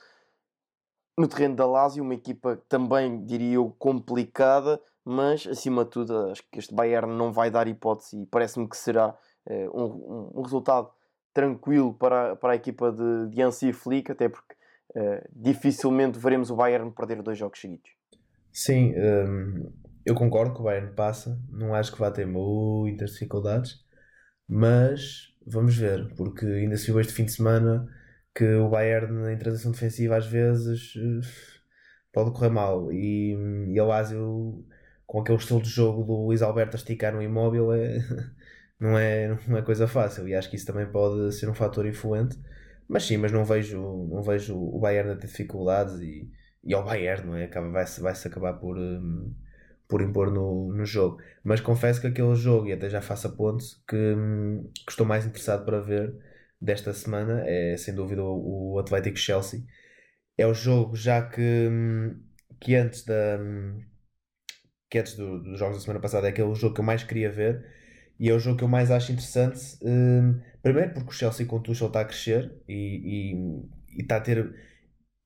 [1.17, 6.43] no terreno da Lazio, uma equipa também, diria eu, complicada, mas acima de tudo acho
[6.51, 9.15] que este Bayern não vai dar hipótese e parece-me que será
[9.47, 10.89] uh, um, um, resultado
[11.33, 14.55] tranquilo para, para a equipa de, de Hansi Flick, até porque
[14.95, 17.89] uh, dificilmente veremos o Bayern perder dois jogos seguidos.
[18.51, 19.71] Sim, um,
[20.05, 23.75] eu concordo que o Bayern passa, não acho que vá ter muitas dificuldades,
[24.47, 27.87] mas vamos ver, porque ainda se viu este fim de semana
[28.33, 31.27] que o Bayern em transição defensiva às vezes eh,
[32.11, 33.35] pode correr mal e,
[33.67, 34.65] e a Lazio
[35.09, 37.97] com aquele estilo de jogo do Luís Alberto a esticar no imóvel é,
[38.79, 41.87] não, é, não é coisa fácil e acho que isso também pode ser um fator
[41.87, 42.37] influente
[42.87, 46.29] mas sim, mas não vejo, não vejo o Bayern a ter dificuldades e,
[46.63, 47.47] e ao Bayern é?
[47.71, 49.33] vai-se vai -se acabar por, um,
[49.87, 53.31] por impor no, no jogo mas confesso que aquele jogo, e até já faço a
[53.31, 56.15] ponte que, um, que estou mais interessado para ver
[56.61, 59.63] desta semana é sem dúvida o, o Atlético Chelsea.
[60.37, 62.21] É o jogo já que, hum,
[62.59, 63.39] que antes da
[64.97, 67.63] antes do, dos jogos da semana passada é aquele jogo que eu mais queria ver
[68.19, 69.77] e é o jogo que eu mais acho interessante.
[69.81, 74.17] Um, primeiro porque o Chelsea com o Tuchel está a crescer e, e, e está
[74.17, 74.53] a ter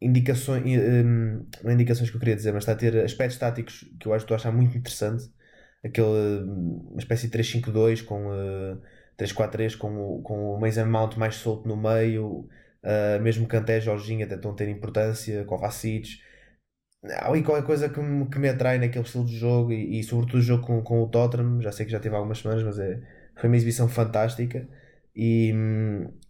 [0.01, 3.85] indicações, um, não é indicações que eu queria dizer, mas está a ter aspectos táticos
[3.99, 5.31] que eu acho que estou a achar muito interessante.
[5.83, 8.81] Aquele, uma espécie de 3-5-2 com uh,
[9.17, 12.47] 3-4-3 com o, com o Mason Mount mais solto no meio,
[12.83, 16.19] uh, mesmo Canté, Jorginho até estão a ter importância, Kovacic.
[17.05, 20.03] Há ali qualquer coisa que me, que me atrai naquele estilo de jogo e, e
[20.03, 22.79] sobretudo o jogo com, com o Tottenham, já sei que já teve algumas semanas, mas
[22.79, 23.01] é,
[23.35, 24.67] foi uma exibição fantástica.
[25.15, 25.53] E,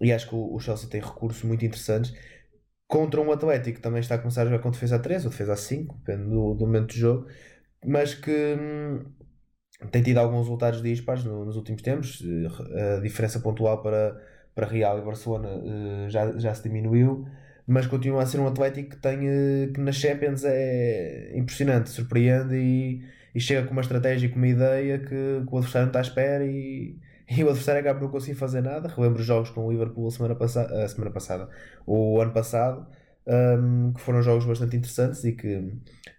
[0.01, 2.13] e acho que o, o Chelsea tem recursos muito interessantes.
[2.87, 5.31] Contra um Atlético que também está a começar a jogar com defesa a 3 ou
[5.31, 7.27] defesa a 5, depende do, do momento do jogo,
[7.85, 9.05] mas que hum,
[9.91, 12.23] tem tido alguns resultados dispares no, nos últimos tempos.
[12.75, 14.19] Eh, a diferença pontual para,
[14.55, 15.49] para Real e Barcelona
[16.05, 17.27] eh, já, já se diminuiu,
[17.67, 22.55] mas continua a ser um Atlético que tem eh, que nas Champions é impressionante, surpreende
[22.55, 23.01] e,
[23.33, 25.99] e chega com uma estratégia e com uma ideia que, que o adversário não está
[25.99, 26.97] à espera e,
[27.29, 28.89] e o adversário acaba por não conseguir fazer nada.
[28.89, 31.49] Relembro os jogos com o Liverpool a semana, passada, a semana passada,
[31.85, 32.85] o ano passado.
[33.25, 35.71] Um, que foram jogos bastante interessantes e que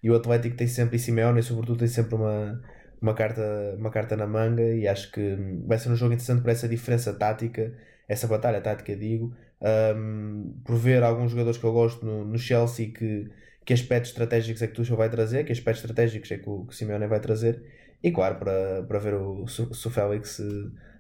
[0.03, 2.63] e o Atlético tem sempre, e Simeone sobretudo tem sempre uma,
[3.01, 3.43] uma carta,
[3.77, 7.13] uma carta na manga e acho que vai ser um jogo interessante por essa diferença
[7.13, 7.75] tática,
[8.09, 12.91] essa batalha tática, digo, um, por ver alguns jogadores que eu gosto no, no Chelsea
[12.91, 13.31] que,
[13.65, 16.73] que aspectos estratégicos é que Tuchel vai trazer, que aspectos estratégicos é que o, que
[16.73, 17.63] o Simeone vai trazer.
[18.03, 20.41] E claro, para, para ver o, se o Félix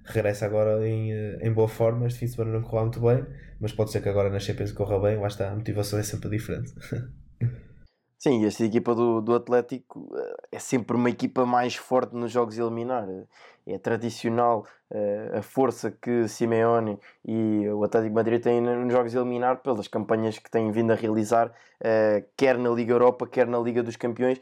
[0.04, 3.24] regressa agora em, em boa forma, este fim de semana não correu muito bem,
[3.60, 6.30] mas pode ser que agora na Champions corra bem, lá está, a motivação é sempre
[6.30, 6.72] diferente.
[8.24, 12.56] Sim, esta equipa do, do Atlético eh, é sempre uma equipa mais forte nos jogos
[12.56, 13.06] eliminar.
[13.66, 19.58] É tradicional uh, a força que Simeone e o Atlético Madrid têm nos jogos eliminar
[19.60, 21.52] pelas campanhas que têm vindo a realizar,
[22.34, 24.40] quer na Liga Europa, quer na Liga dos Campeões,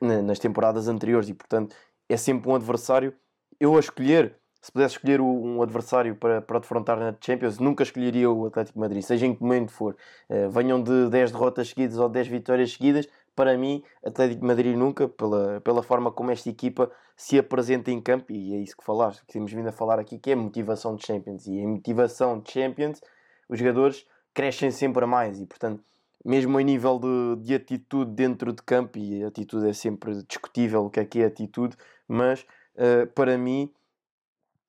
[0.00, 1.28] nas temporadas anteriores.
[1.28, 1.74] E portanto
[2.08, 3.12] é sempre um adversário.
[3.58, 4.36] Eu a escolher
[4.66, 9.00] se pudesse escolher um adversário para, para defrontar na Champions, nunca escolheria o Atlético Madrid,
[9.00, 9.96] seja em que momento for.
[10.28, 15.06] Uh, venham de 10 derrotas seguidas ou 10 vitórias seguidas, para mim, Atlético Madrid nunca,
[15.06, 19.20] pela, pela forma como esta equipa se apresenta em campo, e é isso que falaste,
[19.24, 21.46] que temos vindo a falar aqui, que é motivação de Champions.
[21.46, 23.00] E em motivação de Champions,
[23.48, 25.80] os jogadores crescem sempre a mais, e portanto,
[26.24, 30.90] mesmo em nível de, de atitude dentro de campo, e atitude é sempre discutível o
[30.90, 31.76] que é que é atitude,
[32.08, 33.70] mas uh, para mim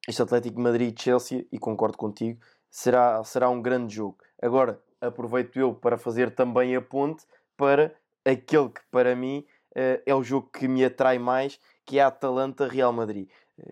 [0.08, 2.40] este Atlético Madrid-Chelsea, e concordo contigo,
[2.70, 4.18] será, será um grande jogo.
[4.42, 7.26] Agora, aproveito eu para fazer também a ponte
[7.58, 7.94] para
[8.26, 12.08] aquele que para mim uh, é o jogo que me atrai mais, que é a
[12.08, 13.30] Atalanta-Real Madrid.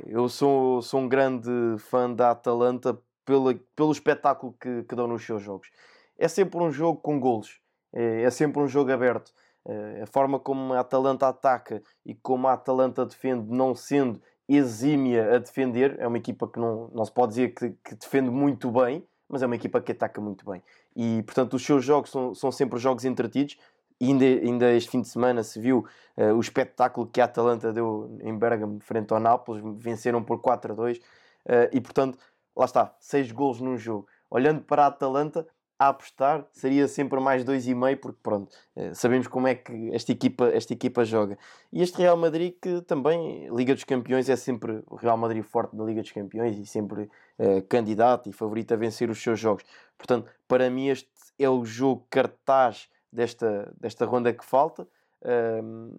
[0.08, 5.26] Eu sou, sou um grande fã da Atalanta pelo, pelo espetáculo que, que dão nos
[5.26, 5.70] seus jogos.
[6.18, 7.60] É sempre um jogo com golos,
[7.94, 9.32] é, é sempre um jogo aberto.
[9.66, 15.36] Uh, a forma como a Atalanta ataca e como a Atalanta defende, não sendo exímia
[15.36, 15.96] a defender.
[16.00, 19.42] É uma equipa que não, não se pode dizer que, que, defende muito bem, mas
[19.42, 20.62] é uma equipa que ataca muito bem.
[20.96, 23.58] E, portanto, os seus jogos são, são sempre jogos entretidos.
[24.00, 25.86] E ainda, ainda este fim de semana se viu
[26.18, 29.64] uh, o espetáculo que a Atalanta deu em Bergamo frente ao Nápoles.
[29.78, 30.98] Venceram por 4 a 2.
[30.98, 31.02] Uh,
[31.48, 32.18] eh, e, portanto,
[32.56, 34.08] lá está, 6 golos num jogo.
[34.30, 35.48] Olhando para a Atalanta,
[35.78, 40.48] a apostar seria sempre mais 2,5 porque pronto, eh, sabemos como é que esta equipa,
[40.50, 41.38] esta equipa joga.
[41.72, 45.76] E este Real Madrid que também, Liga dos Campeões é sempre o Real Madrid forte
[45.76, 47.04] na Liga dos Campeões e sempre
[47.40, 49.64] uh, candidato e favorito a vencer os seus jogos.
[49.98, 54.88] Portanto, para mim este é o jogo cartaz desta, desta ronda que falta.
[55.24, 55.92] Um,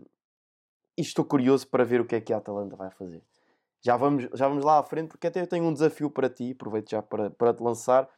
[0.97, 3.23] e estou curioso para ver o que é que a Atalanta vai fazer.
[3.83, 6.53] Já vamos, já vamos lá à frente, porque até eu tenho um desafio para ti,
[6.53, 8.09] aproveito já para, para te lançar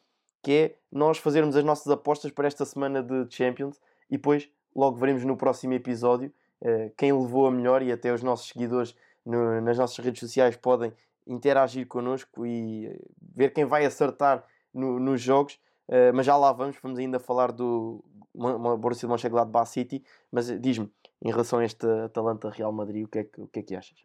[0.43, 4.97] que é nós fazermos as nossas apostas para esta semana de Champions e depois logo
[4.97, 9.61] veremos no próximo episódio uh, quem levou a melhor e até os nossos seguidores no,
[9.61, 10.93] nas nossas redes sociais podem
[11.27, 12.99] interagir connosco e
[13.35, 15.55] ver quem vai acertar no, nos jogos.
[15.89, 20.03] Uh, mas já lá vamos, vamos ainda falar do Borussia de Mönchengladbach City.
[20.31, 20.91] Mas diz-me,
[21.23, 23.77] em relação a este Atalanta Real Madrid, o que é que, o que, é que
[23.77, 23.99] achas?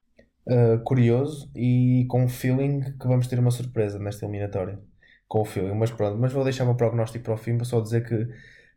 [0.84, 4.82] Curioso e com o feeling que vamos ter uma surpresa nesta eliminatória.
[5.34, 7.66] Com o feeling, mas pronto, mas vou deixar o meu prognóstico para o fim para
[7.66, 8.28] só dizer que,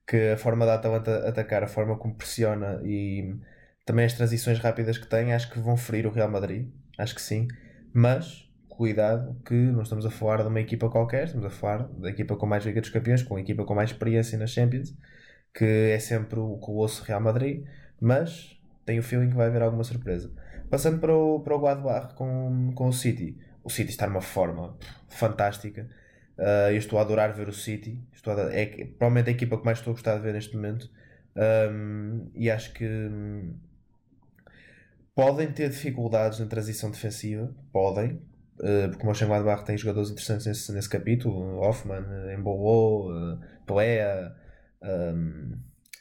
[0.06, 3.36] que a forma da Atalanta atacar, a forma como pressiona e
[3.84, 7.20] também as transições rápidas que tem, acho que vão ferir o Real Madrid, acho que
[7.20, 7.46] sim,
[7.92, 12.08] mas cuidado que não estamos a falar de uma equipa qualquer, estamos a falar da
[12.08, 14.96] equipa com mais Liga dos Campeões, com a equipa com mais experiência nas Champions,
[15.52, 17.66] que é sempre o colosso Real Madrid,
[18.00, 20.32] mas tenho o feeling que vai haver alguma surpresa.
[20.70, 24.74] Passando para o, para o Guadalajara com, com o City, o City está numa forma
[25.10, 25.86] fantástica.
[26.38, 28.02] Uh, eu estou a adorar ver o City.
[28.12, 30.90] Estou a, é provavelmente a equipa que mais estou a gostar de ver neste momento.
[31.36, 33.54] Um, e acho que um,
[35.14, 37.54] podem ter dificuldades na transição defensiva.
[37.72, 38.20] Podem.
[38.58, 41.58] Uh, porque o Mönchengladbach tem jogadores interessantes nesse, nesse capítulo.
[41.60, 44.34] Hoffman, Embolo, uh, Pelea,
[44.82, 45.52] um,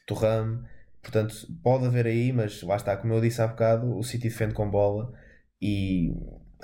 [0.06, 0.64] Turram.
[1.02, 4.56] Portanto, pode haver aí, mas lá está, como eu disse há bocado, o City defende
[4.56, 5.14] com bola
[5.62, 6.12] e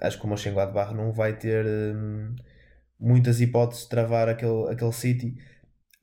[0.01, 1.63] acho que o Mönchengladbach não vai ter
[1.95, 2.35] hum,
[3.01, 5.35] muitas hipóteses de travar aquele, aquele City.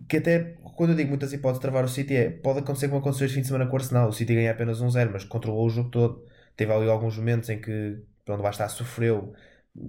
[0.09, 3.01] Que até, quando eu digo muitas hipóteses de travar o City, é, pode acontecer como
[3.01, 4.09] aconteceu este fim de semana com o Arsenal.
[4.09, 6.25] O City ganha apenas 1-0, mas controlou o jogo todo.
[6.57, 9.33] Teve ali alguns momentos em que, pronto, está, sofreu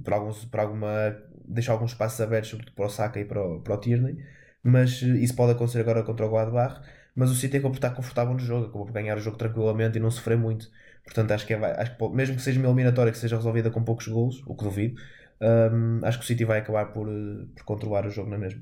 [0.04, 1.16] por, alguns, por alguma.
[1.46, 4.18] deixou alguns espaços abertos, sobretudo para o Saka e para o, para o Tierney.
[4.64, 6.82] Mas eh, isso pode acontecer agora contra o Gladbach
[7.20, 9.98] mas o City acabou por estar confortável no jogo, acabou por ganhar o jogo tranquilamente
[9.98, 10.70] e não sofrer muito.
[11.04, 13.84] Portanto, acho que, é, acho que mesmo que seja uma eliminatória que seja resolvida com
[13.84, 15.02] poucos golos, o que duvido,
[15.42, 18.62] um, acho que o City vai acabar por, eh, por controlar o jogo na mesma.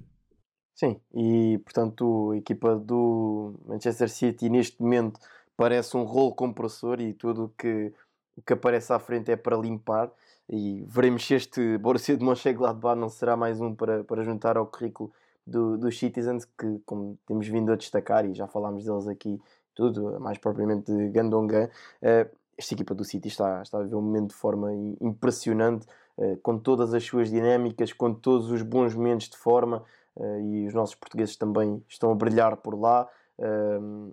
[0.76, 5.20] Sim, e portanto a equipa do Manchester City neste momento
[5.56, 7.92] parece um rolo compressor e tudo que,
[8.36, 10.12] o que aparece à frente é para limpar
[10.48, 14.68] e veremos se este Borussia de Mönchengladbach não será mais um para, para juntar ao
[14.68, 15.12] currículo
[15.48, 19.42] do, dos Citizens, que como temos vindo a destacar e já falámos deles aqui,
[19.74, 21.70] tudo, mais propriamente de Gandongan,
[22.02, 25.88] uh, esta equipa do City está, está a viver um momento de forma impressionante,
[26.42, 29.84] com todas as suas dinâmicas, com todos os bons momentos de forma,
[30.16, 33.08] uh, e os nossos portugueses também estão a brilhar por lá.
[33.38, 34.12] Uh,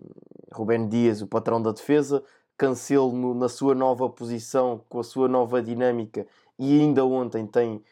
[0.52, 2.22] Rubén Dias, o patrão da defesa,
[2.56, 6.26] Cancelo na sua nova posição, com a sua nova dinâmica,
[6.58, 7.82] e ainda ontem tem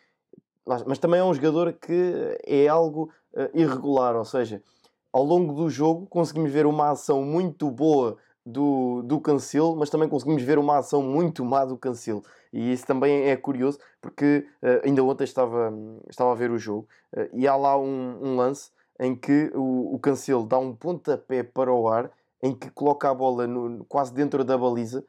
[0.64, 4.62] mas também é um jogador que é algo uh, irregular, ou seja,
[5.12, 10.08] ao longo do jogo conseguimos ver uma ação muito boa do, do Cancelo, mas também
[10.08, 12.22] conseguimos ver uma ação muito má do Cancelo.
[12.52, 15.72] E isso também é curioso, porque uh, ainda ontem estava,
[16.08, 16.86] estava a ver o jogo
[17.16, 21.42] uh, e há lá um, um, lance em que o, o Cancelo dá um pontapé
[21.42, 22.10] para o ar,
[22.42, 25.04] em que coloca a bola no, quase dentro da baliza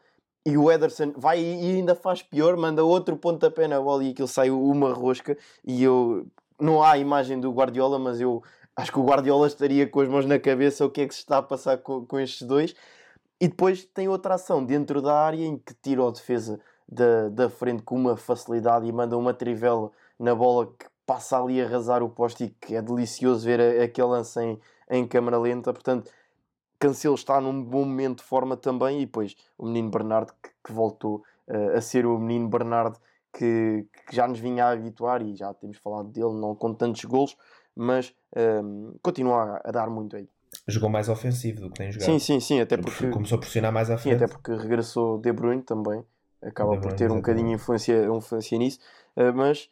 [0.46, 4.28] e o Ederson vai e ainda faz pior, manda outro pontapé na bola e aquilo
[4.28, 5.38] sai uma rosca.
[5.66, 6.28] E eu
[6.60, 8.44] não há imagem do Guardiola, mas eu
[8.76, 11.22] acho que o Guardiola estaria com as mãos na cabeça o que é que se
[11.22, 12.76] está a passar com, com estes dois.
[13.40, 17.50] E depois tem outra ação dentro da área em que tira o defesa da, da
[17.50, 22.02] frente com uma facilidade e manda uma trivela na bola que passa ali a arrasar
[22.04, 25.74] o poste e que é delicioso ver aquele lance em, em câmera lenta.
[25.74, 26.10] Portanto,
[26.80, 30.74] Cancelo está num bom momento de forma também, e depois o menino Bernardo que, que
[30.74, 33.00] voltou uh, a ser o menino Bernardo
[33.32, 37.04] que, que, já nos vinha a habituar e já temos falado dele, não com tantos
[37.06, 37.38] golos,
[37.76, 40.30] mas um, ehm, continua a, a, dar muito aí.
[40.67, 42.06] Jogou mais ofensivo do que tem jogado.
[42.06, 44.17] Sim, sim, sim, até porque começou a pressionar mais à frente.
[44.19, 46.04] Sim, até porque regressou De Bruyne também,
[46.46, 48.80] acaba por ter um bocadinho influência, influência nisso,
[49.18, 49.70] uh, mas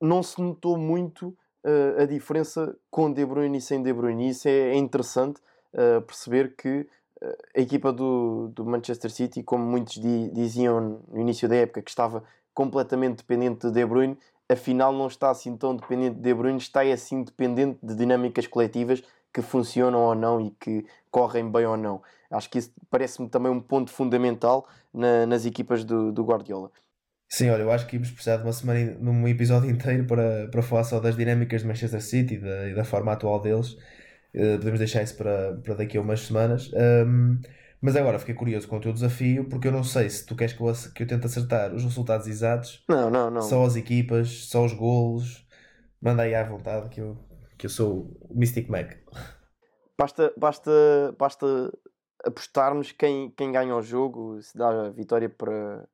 [0.00, 1.28] não se notou muito
[1.64, 5.40] uh, a diferença com De Bruyne e sem De Bruyne, isso é, é interessante
[5.72, 6.86] uh, perceber que
[7.56, 11.88] a equipa do, do Manchester City, como muitos di, diziam no início da época, que
[11.88, 16.58] estava completamente dependente de De Bruyne, afinal não está assim tão dependente de De Bruyne,
[16.58, 19.02] está assim dependente de dinâmicas coletivas
[19.32, 22.02] que funcionam ou não e que correm bem ou não.
[22.30, 26.70] Acho que isso parece-me também um ponto fundamental na, nas equipas do, do Guardiola.
[27.28, 30.62] Sim, olha, eu acho que íamos precisar de uma semana, num episódio inteiro para, para
[30.62, 33.76] falar só das dinâmicas de Manchester City e da, e da forma atual deles.
[34.36, 36.70] Eh, podemos deixar isso para, para daqui a umas semanas.
[36.74, 37.40] Um,
[37.80, 40.52] mas agora fiquei curioso com o teu desafio, porque eu não sei se tu queres
[40.52, 42.84] que eu, que eu tente acertar os resultados exatos.
[42.88, 43.40] Não, não, não.
[43.40, 45.46] Só as equipas, só os golos.
[46.00, 47.16] Manda aí à vontade que eu,
[47.56, 48.94] que eu sou o Mystic Mac.
[49.98, 50.70] Basta, basta,
[51.18, 51.72] basta
[52.24, 55.88] apostarmos quem, quem ganha o jogo, se dá vitória para,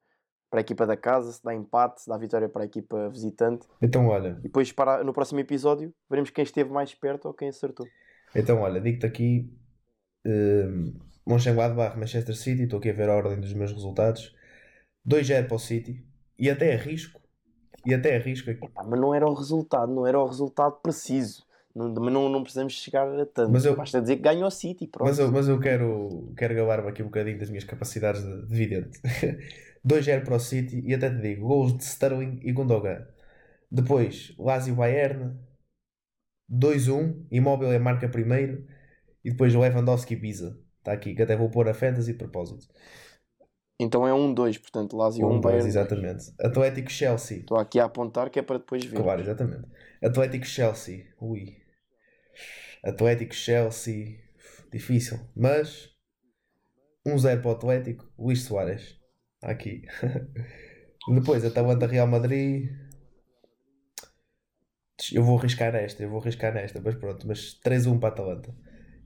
[0.51, 3.67] para a equipa da casa, se dá empate, se dá vitória para a equipa visitante.
[3.81, 4.37] Então, olha.
[4.41, 7.87] E depois, para, no próximo episódio, veremos quem esteve mais perto ou quem acertou.
[8.35, 9.51] Então, olha, digo-te aqui
[10.27, 10.95] Uh,
[11.27, 14.35] Mönchengladbach, Manchester City, estou aqui a ver a ordem dos meus resultados.
[15.07, 16.05] 2-0 para o City.
[16.39, 17.21] E até arrisco.
[17.85, 18.65] E até arrisco aqui.
[18.65, 21.45] Epá, mas não era o resultado, não era o resultado preciso.
[21.75, 23.51] Não, mas não, não precisamos chegar a tanto.
[23.51, 24.87] Mas eu- Basta dizer que ganha o City.
[24.87, 25.09] Pronto.
[25.09, 28.55] Mas eu, mas eu quero, quero gabar-me aqui um bocadinho das minhas capacidades de, de
[28.55, 29.01] vidente.
[29.85, 33.07] 2-0 para o City e até te digo, gols de Sterling e Gundogan.
[33.71, 35.37] Depois, Lazio Bayern,
[36.51, 38.67] 2-1, Immobile marca primeiro
[39.25, 40.59] e depois Lewandowski e Pisa.
[40.79, 42.67] Está aqui, que até vou pôr a Fantasy de propósito.
[43.81, 45.67] Então é 1-2, portanto, Lazio 1 Um, Bayern.
[45.67, 46.33] exatamente.
[46.41, 47.39] Atlético Chelsea.
[47.39, 49.01] Estou aqui a apontar que é para depois ver.
[49.01, 49.65] Claro, exatamente.
[50.05, 51.07] Atlético Chelsea.
[51.21, 51.57] Ui.
[52.85, 54.19] Atlético Chelsea.
[54.73, 55.19] Difícil.
[55.37, 55.91] Mas
[57.07, 58.11] 1-0 para o Atlético.
[58.19, 58.99] Luís Soares.
[59.35, 59.83] Está aqui.
[61.15, 62.71] Depois Atalanta Real Madrid.
[65.13, 68.55] Eu vou arriscar nesta, eu vou arriscar nesta, mas pronto, mas 3-1 para a Atalanta.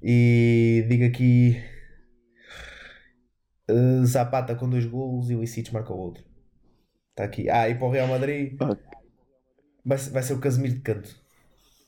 [0.02, 1.56] E digo aqui
[3.68, 6.24] eh, Zapata com dois golos e o Licic marca o outro.
[7.10, 7.48] Está aqui.
[7.50, 8.84] Ah, e para o Real Madrid Ok.
[9.84, 11.25] vai, vai ser o Casemiro de canto.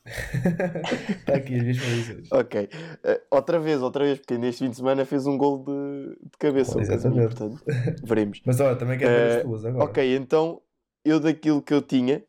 [0.08, 2.28] Está aqui as minhas posições.
[2.32, 2.68] Ok.
[3.04, 6.38] Eh, outra vez, outra vez, porque neste fim de semana fez um gol de, de
[6.38, 6.78] cabeça.
[6.78, 7.36] O Casemiro, exatamente.
[7.36, 7.64] portanto,
[8.04, 8.40] veremos.
[8.46, 9.84] Mas olha, também quero ver Eh, as tuas agora.
[9.84, 10.60] Ok, então
[11.04, 12.22] eu daquilo que eu tinha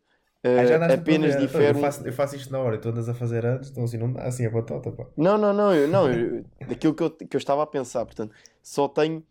[0.44, 1.70] eh, Ah, a apenas difere.
[1.70, 3.98] Eu um- faço, eu faço isto na hora tu andas a fazer antes, então assim
[3.98, 5.06] não dá, assim é batota, pá.
[5.18, 8.34] Não, não, não, eu, não eu, daquilo que eu, que eu estava a pensar, portanto,
[8.64, 9.24] só tenho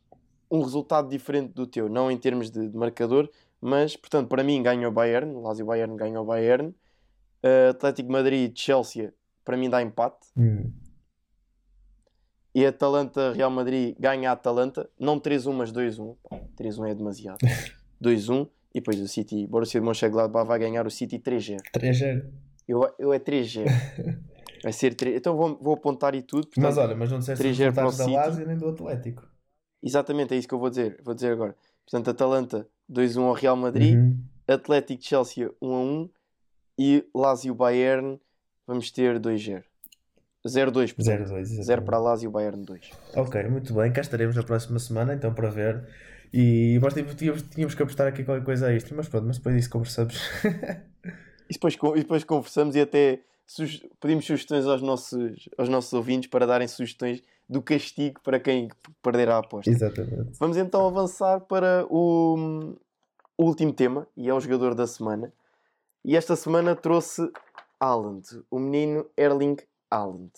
[0.50, 3.28] um resultado diferente do teu, não em termos de, de marcador,
[3.60, 6.74] mas, portanto, para mim ganha o Bayern, Lazio Bayern ganha o Bayern,
[7.42, 9.12] Eh, Atlético Madrid, Chelsea,
[9.44, 10.72] para mim dá empate, Hum.
[12.54, 17.38] e Atalanta, Real Madrid ganha a Atalanta, não 3-1, mas 2-1, Pá, 3-1 é demasiado,
[18.02, 21.58] 2-1, e depois o City, Borussia de Mönchengladbach vai ganhar o City 3-0.
[21.72, 22.24] 3-0.
[22.66, 23.64] Eu, eu é 3-0.
[24.62, 26.48] Vai ser 3 Então vou, vou apontar e tudo.
[26.56, 28.26] Mas portanto, olha, mas não disseste os 3-0 para o resultados da.
[28.28, 29.26] Lazio nem do Atlético.
[29.80, 31.00] Exatamente, é isso que eu vou dizer.
[31.04, 31.54] Vou dizer agora.
[31.88, 34.20] Portanto, Atalanta 2-1 ao Real Madrid, Uhum.
[34.48, 36.10] Atlético Chelsea 1-1
[36.78, 38.20] e Lazio Bayern
[38.66, 39.64] vamos ter 2-0.
[40.46, 41.28] 0-2, portanto.
[41.28, 41.28] 0-2.
[41.28, 41.84] 0 exatamente.
[41.84, 42.90] para Lazio Bayern 2.
[43.16, 43.92] Ok, muito bem.
[43.92, 45.84] Cá estaremos na próxima semana então para ver.
[46.32, 49.70] E nós tínhamos, tínhamos, que apostar aqui qualquer coisa extra, mas pronto, mas depois disso
[49.70, 50.20] conversamos.
[51.48, 53.20] E depois, e depois conversamos e até
[53.98, 58.68] pedimos sugestões aos nossos, aos nossos ouvintes para darem sugestões do castigo para quem
[59.02, 59.70] perder a aposta.
[59.70, 60.38] Exatamente.
[60.38, 62.74] Vamos então avançar para o,
[63.36, 65.32] o último tema, e é o jogador da semana.
[66.08, 67.30] E esta semana trouxe
[67.78, 69.58] Haaland, o menino Erling
[69.90, 70.32] Haaland.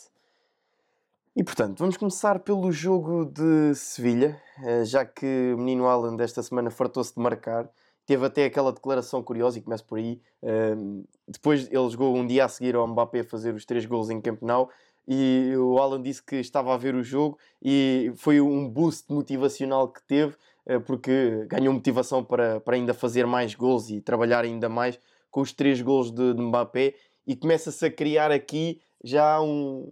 [1.37, 6.43] E portanto, vamos começar pelo jogo de Sevilha, eh, já que o menino Haaland esta
[6.43, 7.71] semana fartou-se de marcar.
[8.05, 10.21] Teve até aquela declaração curiosa, e começo por aí.
[10.43, 14.11] ehm, depois ele jogou um dia a seguir ao Mbappé a fazer os três gols
[14.11, 14.69] em Camp Nou,
[15.07, 19.87] e o Haaland disse que estava a ver o jogo e foi um boost motivacional
[19.87, 20.35] que teve,
[20.67, 24.99] eh, porque ganhou motivação para, para ainda fazer mais gols e trabalhar ainda mais
[25.31, 26.95] com os três gols de, de Mbappé
[27.27, 29.91] e começa-se a criar aqui já um,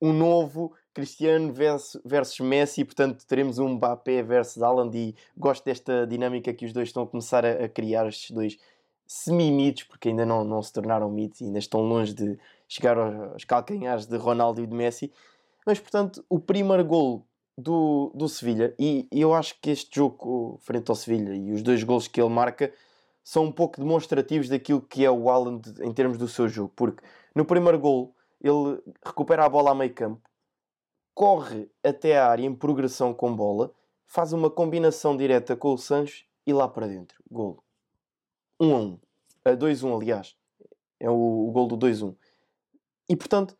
[0.00, 4.96] um novo Cristiano versus, versus Messi, portanto teremos um Mbappé versus Haaland.
[4.96, 8.56] E gosto desta dinâmica que os dois estão a começar a, a criar, estes dois
[9.06, 13.44] semi-mitos, porque ainda não, não se tornaram mitos, ainda estão longe de chegar aos, aos
[13.44, 15.12] calcanhares de Ronaldo e de Messi,
[15.66, 20.58] mas portanto o primeiro gol do, do Sevilha, e, e eu acho que este jogo
[20.62, 22.72] frente ao Sevilha e os dois gols que ele marca
[23.24, 27.02] são um pouco demonstrativos daquilo que é o Haaland em termos do seu jogo, porque
[27.34, 30.28] no primeiro gol ele recupera a bola a meio campo,
[31.14, 33.72] corre até a área em progressão com bola,
[34.04, 37.64] faz uma combinação direta com o Sancho e lá para dentro, golo.
[38.60, 39.00] 1 a 1.
[39.46, 40.36] A 2-1, aliás.
[41.00, 42.14] É o, o gol do 2-1.
[43.08, 43.56] E portanto,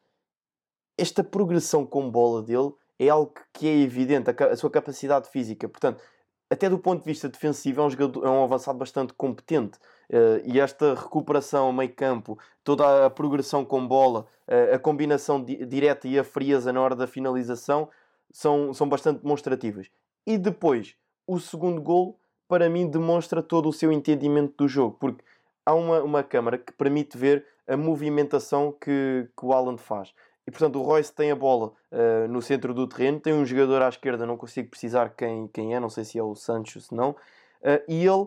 [0.97, 5.69] esta progressão com bola dele é algo que é evidente, a, a sua capacidade física.
[5.69, 6.03] Portanto,
[6.51, 9.79] até do ponto de vista defensivo, é um, jogador, é um avançado bastante competente.
[10.11, 15.43] Eh, e esta recuperação a meio campo, toda a progressão com bola, eh, a combinação
[15.43, 17.89] di- direta e a frieza na hora da finalização
[18.31, 19.91] são, são bastante demonstrativas.
[20.27, 20.95] E depois,
[21.27, 25.25] o segundo gol, para mim, demonstra todo o seu entendimento do jogo, porque
[25.65, 30.15] há uma, uma câmara que permite ver a movimentação que, que o Haaland faz.
[30.47, 33.81] E portanto, o Royce tem a bola eh, no centro do terreno, tem um jogador
[33.83, 36.95] à esquerda, não consigo precisar quem, quem é, não sei se é o Sancho, se
[36.95, 37.17] não,
[37.63, 38.27] eh, e ele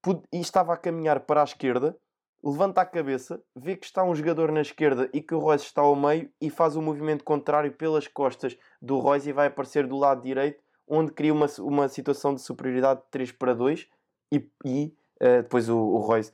[0.00, 1.94] pod- e estava a caminhar para a esquerda,
[2.42, 5.82] levanta a cabeça, vê que está um jogador na esquerda e que o Royce está
[5.82, 9.98] ao meio e faz o movimento contrário pelas costas do Royce e vai aparecer do
[9.98, 13.86] lado direito, onde cria uma, uma situação de superioridade de 3 para 2
[14.32, 16.32] e, e eh, depois o, o Royce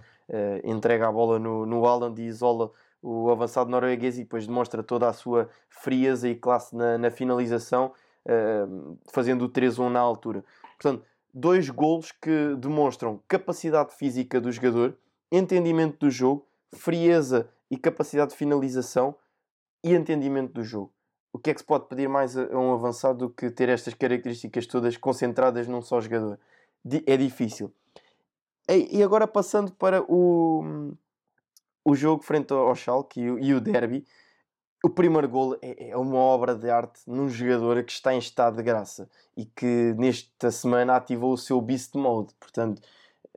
[0.62, 2.70] entrega a bola no, no Haaland e isola
[3.02, 7.92] o avançado norueguês e depois demonstra toda a sua frieza e classe na, na finalização,
[8.26, 10.44] uh, fazendo o 3-1 na altura.
[10.80, 14.96] Portanto, dois golos que demonstram capacidade física do jogador,
[15.30, 19.14] entendimento do jogo, frieza e capacidade de finalização
[19.82, 20.92] e entendimento do jogo.
[21.32, 23.94] O que é que se pode pedir mais a um avançado do que ter estas
[23.94, 26.38] características todas concentradas num só jogador?
[27.06, 27.72] É difícil.
[28.68, 30.92] E agora passando para o,
[31.90, 34.06] o jogo frente ao Schalke e o, derby,
[34.82, 38.56] o primeiro gol é, é, uma obra de arte num jogador que está em estado
[38.56, 42.32] de graça e que nesta semana ativou o seu beast mode.
[42.38, 42.80] Portanto,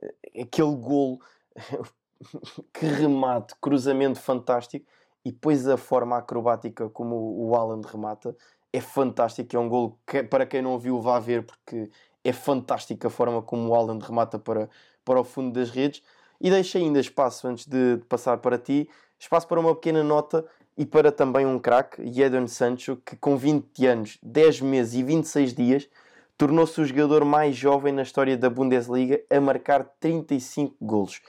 [0.00, 1.20] eh, aquele gol,
[2.72, 4.86] que remate, cruzamento fantástico
[5.24, 8.36] e depois a forma acrobática como o Alan remata
[8.72, 9.56] é fantástico.
[9.56, 11.90] É um gol que, para quem não viu, vá ver porque
[12.22, 14.70] é fantástica a forma como o Alan remata para,
[15.04, 16.02] para o fundo das redes.
[16.44, 18.86] E deixo ainda espaço, antes de passar para ti,
[19.18, 20.44] espaço para uma pequena nota
[20.76, 25.54] e para também um craque, Jadon Sancho, que com 20 anos, 10 meses e 26
[25.54, 25.88] dias,
[26.36, 31.22] tornou-se o jogador mais jovem na história da Bundesliga a marcar 35 golos.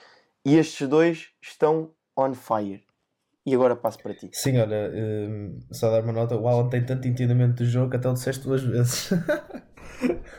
[0.44, 2.84] E estes dois estão on fire.
[3.46, 4.30] E agora passo para ti.
[4.34, 7.96] Sim, olha, um, só dar uma nota: o Alan tem tanto entendimento do jogo que
[7.96, 9.12] até o disseste duas vezes.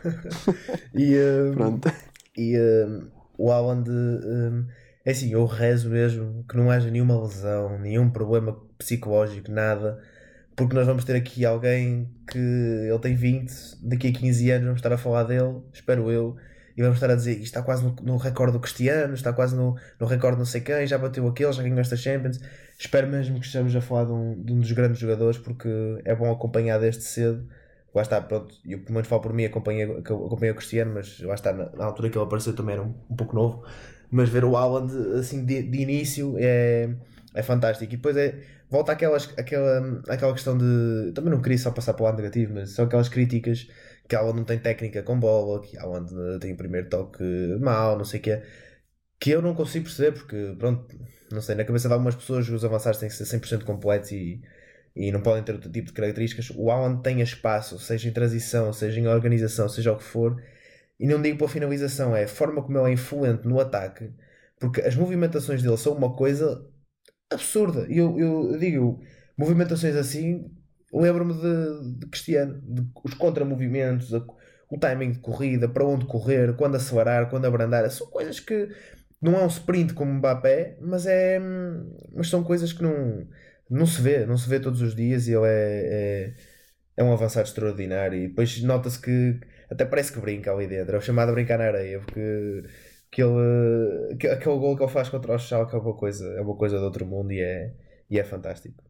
[0.93, 1.93] e um, Pronto.
[2.37, 3.91] E um, o Alan de.
[3.91, 4.66] Um,
[5.05, 10.03] é assim, eu rezo mesmo que não haja nenhuma lesão, nenhum problema psicológico, nada,
[10.57, 14.78] porque nós vamos ter aqui alguém que ele tem 20, daqui a 15 anos vamos
[14.80, 16.37] estar a falar dele, espero eu,
[16.76, 19.57] e vamos estar a dizer que está quase no, no recorde do Cristiano, está quase
[19.57, 22.39] no, no recorde não sei quem, já bateu aquele, já ganhou esta Champions.
[22.78, 25.68] Espero mesmo que estejamos a falar de um, de um dos grandes jogadores, porque
[26.05, 27.49] é bom acompanhar desde cedo.
[27.97, 31.34] Lá está, pronto, eu pelo menos falo por mim, acompanhei, acompanhei o Cristiano, mas lá
[31.34, 33.64] está, na, na altura que ele apareceu também era um, um pouco novo
[34.11, 34.86] mas ver o Alan
[35.18, 36.94] assim de, de, início é,
[37.34, 37.92] é fantástico.
[37.92, 38.38] E depois é,
[38.70, 41.12] volta àquelas, àquela, àquela questão de.
[41.14, 43.68] Também não queria só passar para o lado negativo, mas são aquelas críticas
[44.09, 46.07] que Alan não tem técnica com bola, que Alan
[46.40, 47.24] tem o primeiro toque
[47.61, 48.42] mau, não sei o que
[49.20, 50.86] Que eu não consigo perceber, porque, pronto,
[51.32, 54.40] não sei, na cabeça de algumas pessoas os avançados têm que ser 100% completos e,
[54.97, 56.51] e não podem ter outro tipo de características.
[56.57, 60.42] O Alan tem espaço, seja em transição, seja em organização, seja o que for
[60.99, 64.11] e não digo para a finalização, é a forma como ele é influente no ataque,
[64.59, 66.66] porque as movimentações dele são uma coisa
[67.30, 67.86] absurda.
[67.90, 69.01] Eu, eu, eu digo,
[69.36, 70.51] movimentações assim,
[70.92, 76.76] lembro-me de, de Cristiano, de, os contramovimentos, o timing de corrida, para onde correr, quando
[76.76, 78.68] acelerar, quando abrandar, são coisas que
[79.20, 81.38] não é um sprint como Mbappé, mas é
[82.14, 83.26] mas são coisas que não,
[83.69, 86.35] não se vê, não se vê todos os dias e ele é, é,
[86.99, 89.41] é um avançado extraordinário e depois nota-se que
[89.71, 90.95] até parece que brinca ali dentro.
[90.95, 92.62] É o chamado a brincar na areia, porque
[93.12, 96.79] aquele, aquele gol que ele faz contra o Schalke é uma coisa, é uma coisa
[96.79, 97.73] de outro mundo e é,
[98.09, 98.83] e é fantástico.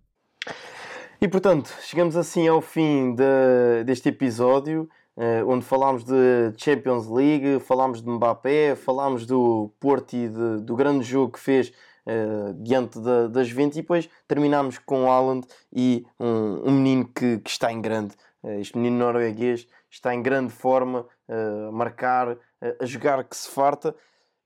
[1.20, 7.61] E portanto, chegamos assim ao fim de, deste episódio, uh, onde falámos de Champions League,
[7.61, 11.72] falámos de Mbappé, falámos do Porto e de, do grande jogo que fez
[12.07, 17.38] uh, diante da, das Juventus e depois terminámos com Haaland e um, um menino que,
[17.38, 22.36] que, está em grande, uh, este menino norueguês está em grande forma, a marcar,
[22.80, 23.94] a jogar que se farta.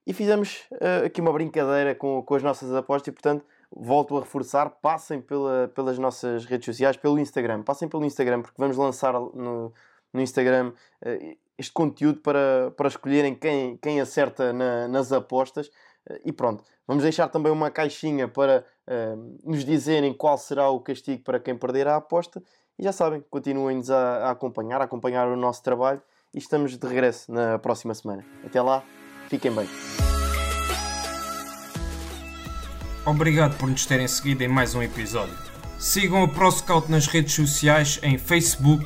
[0.07, 0.63] E fizemos
[1.05, 5.69] aqui uma brincadeira com, com as nossas apostas e, portanto, volto a reforçar, passem pela,
[5.75, 7.63] pelas nossas redes sociais, pelo Instagram.
[7.63, 9.73] Passem pelo Instagram, porque vamos lançar no,
[10.13, 10.71] no Instagram
[11.61, 15.69] este conteúdo para, para escolherem quem, quem acerta na, nas apostas.
[16.25, 21.23] E pronto, vamos deixar também uma caixinha para uh, nos dizerem qual será o castigo
[21.23, 22.43] para quem perder a aposta.
[22.77, 26.01] E já sabem, continuem-nos a, a acompanhar, a acompanhar o nosso trabalho
[26.33, 28.25] e estamos de regresso na próxima semana.
[28.45, 28.83] Até lá,
[29.29, 29.69] fiquem bem.
[33.05, 35.37] Obrigado por nos terem seguido em mais um episódio.
[35.79, 38.85] Sigam a ProScout nas redes sociais em Facebook,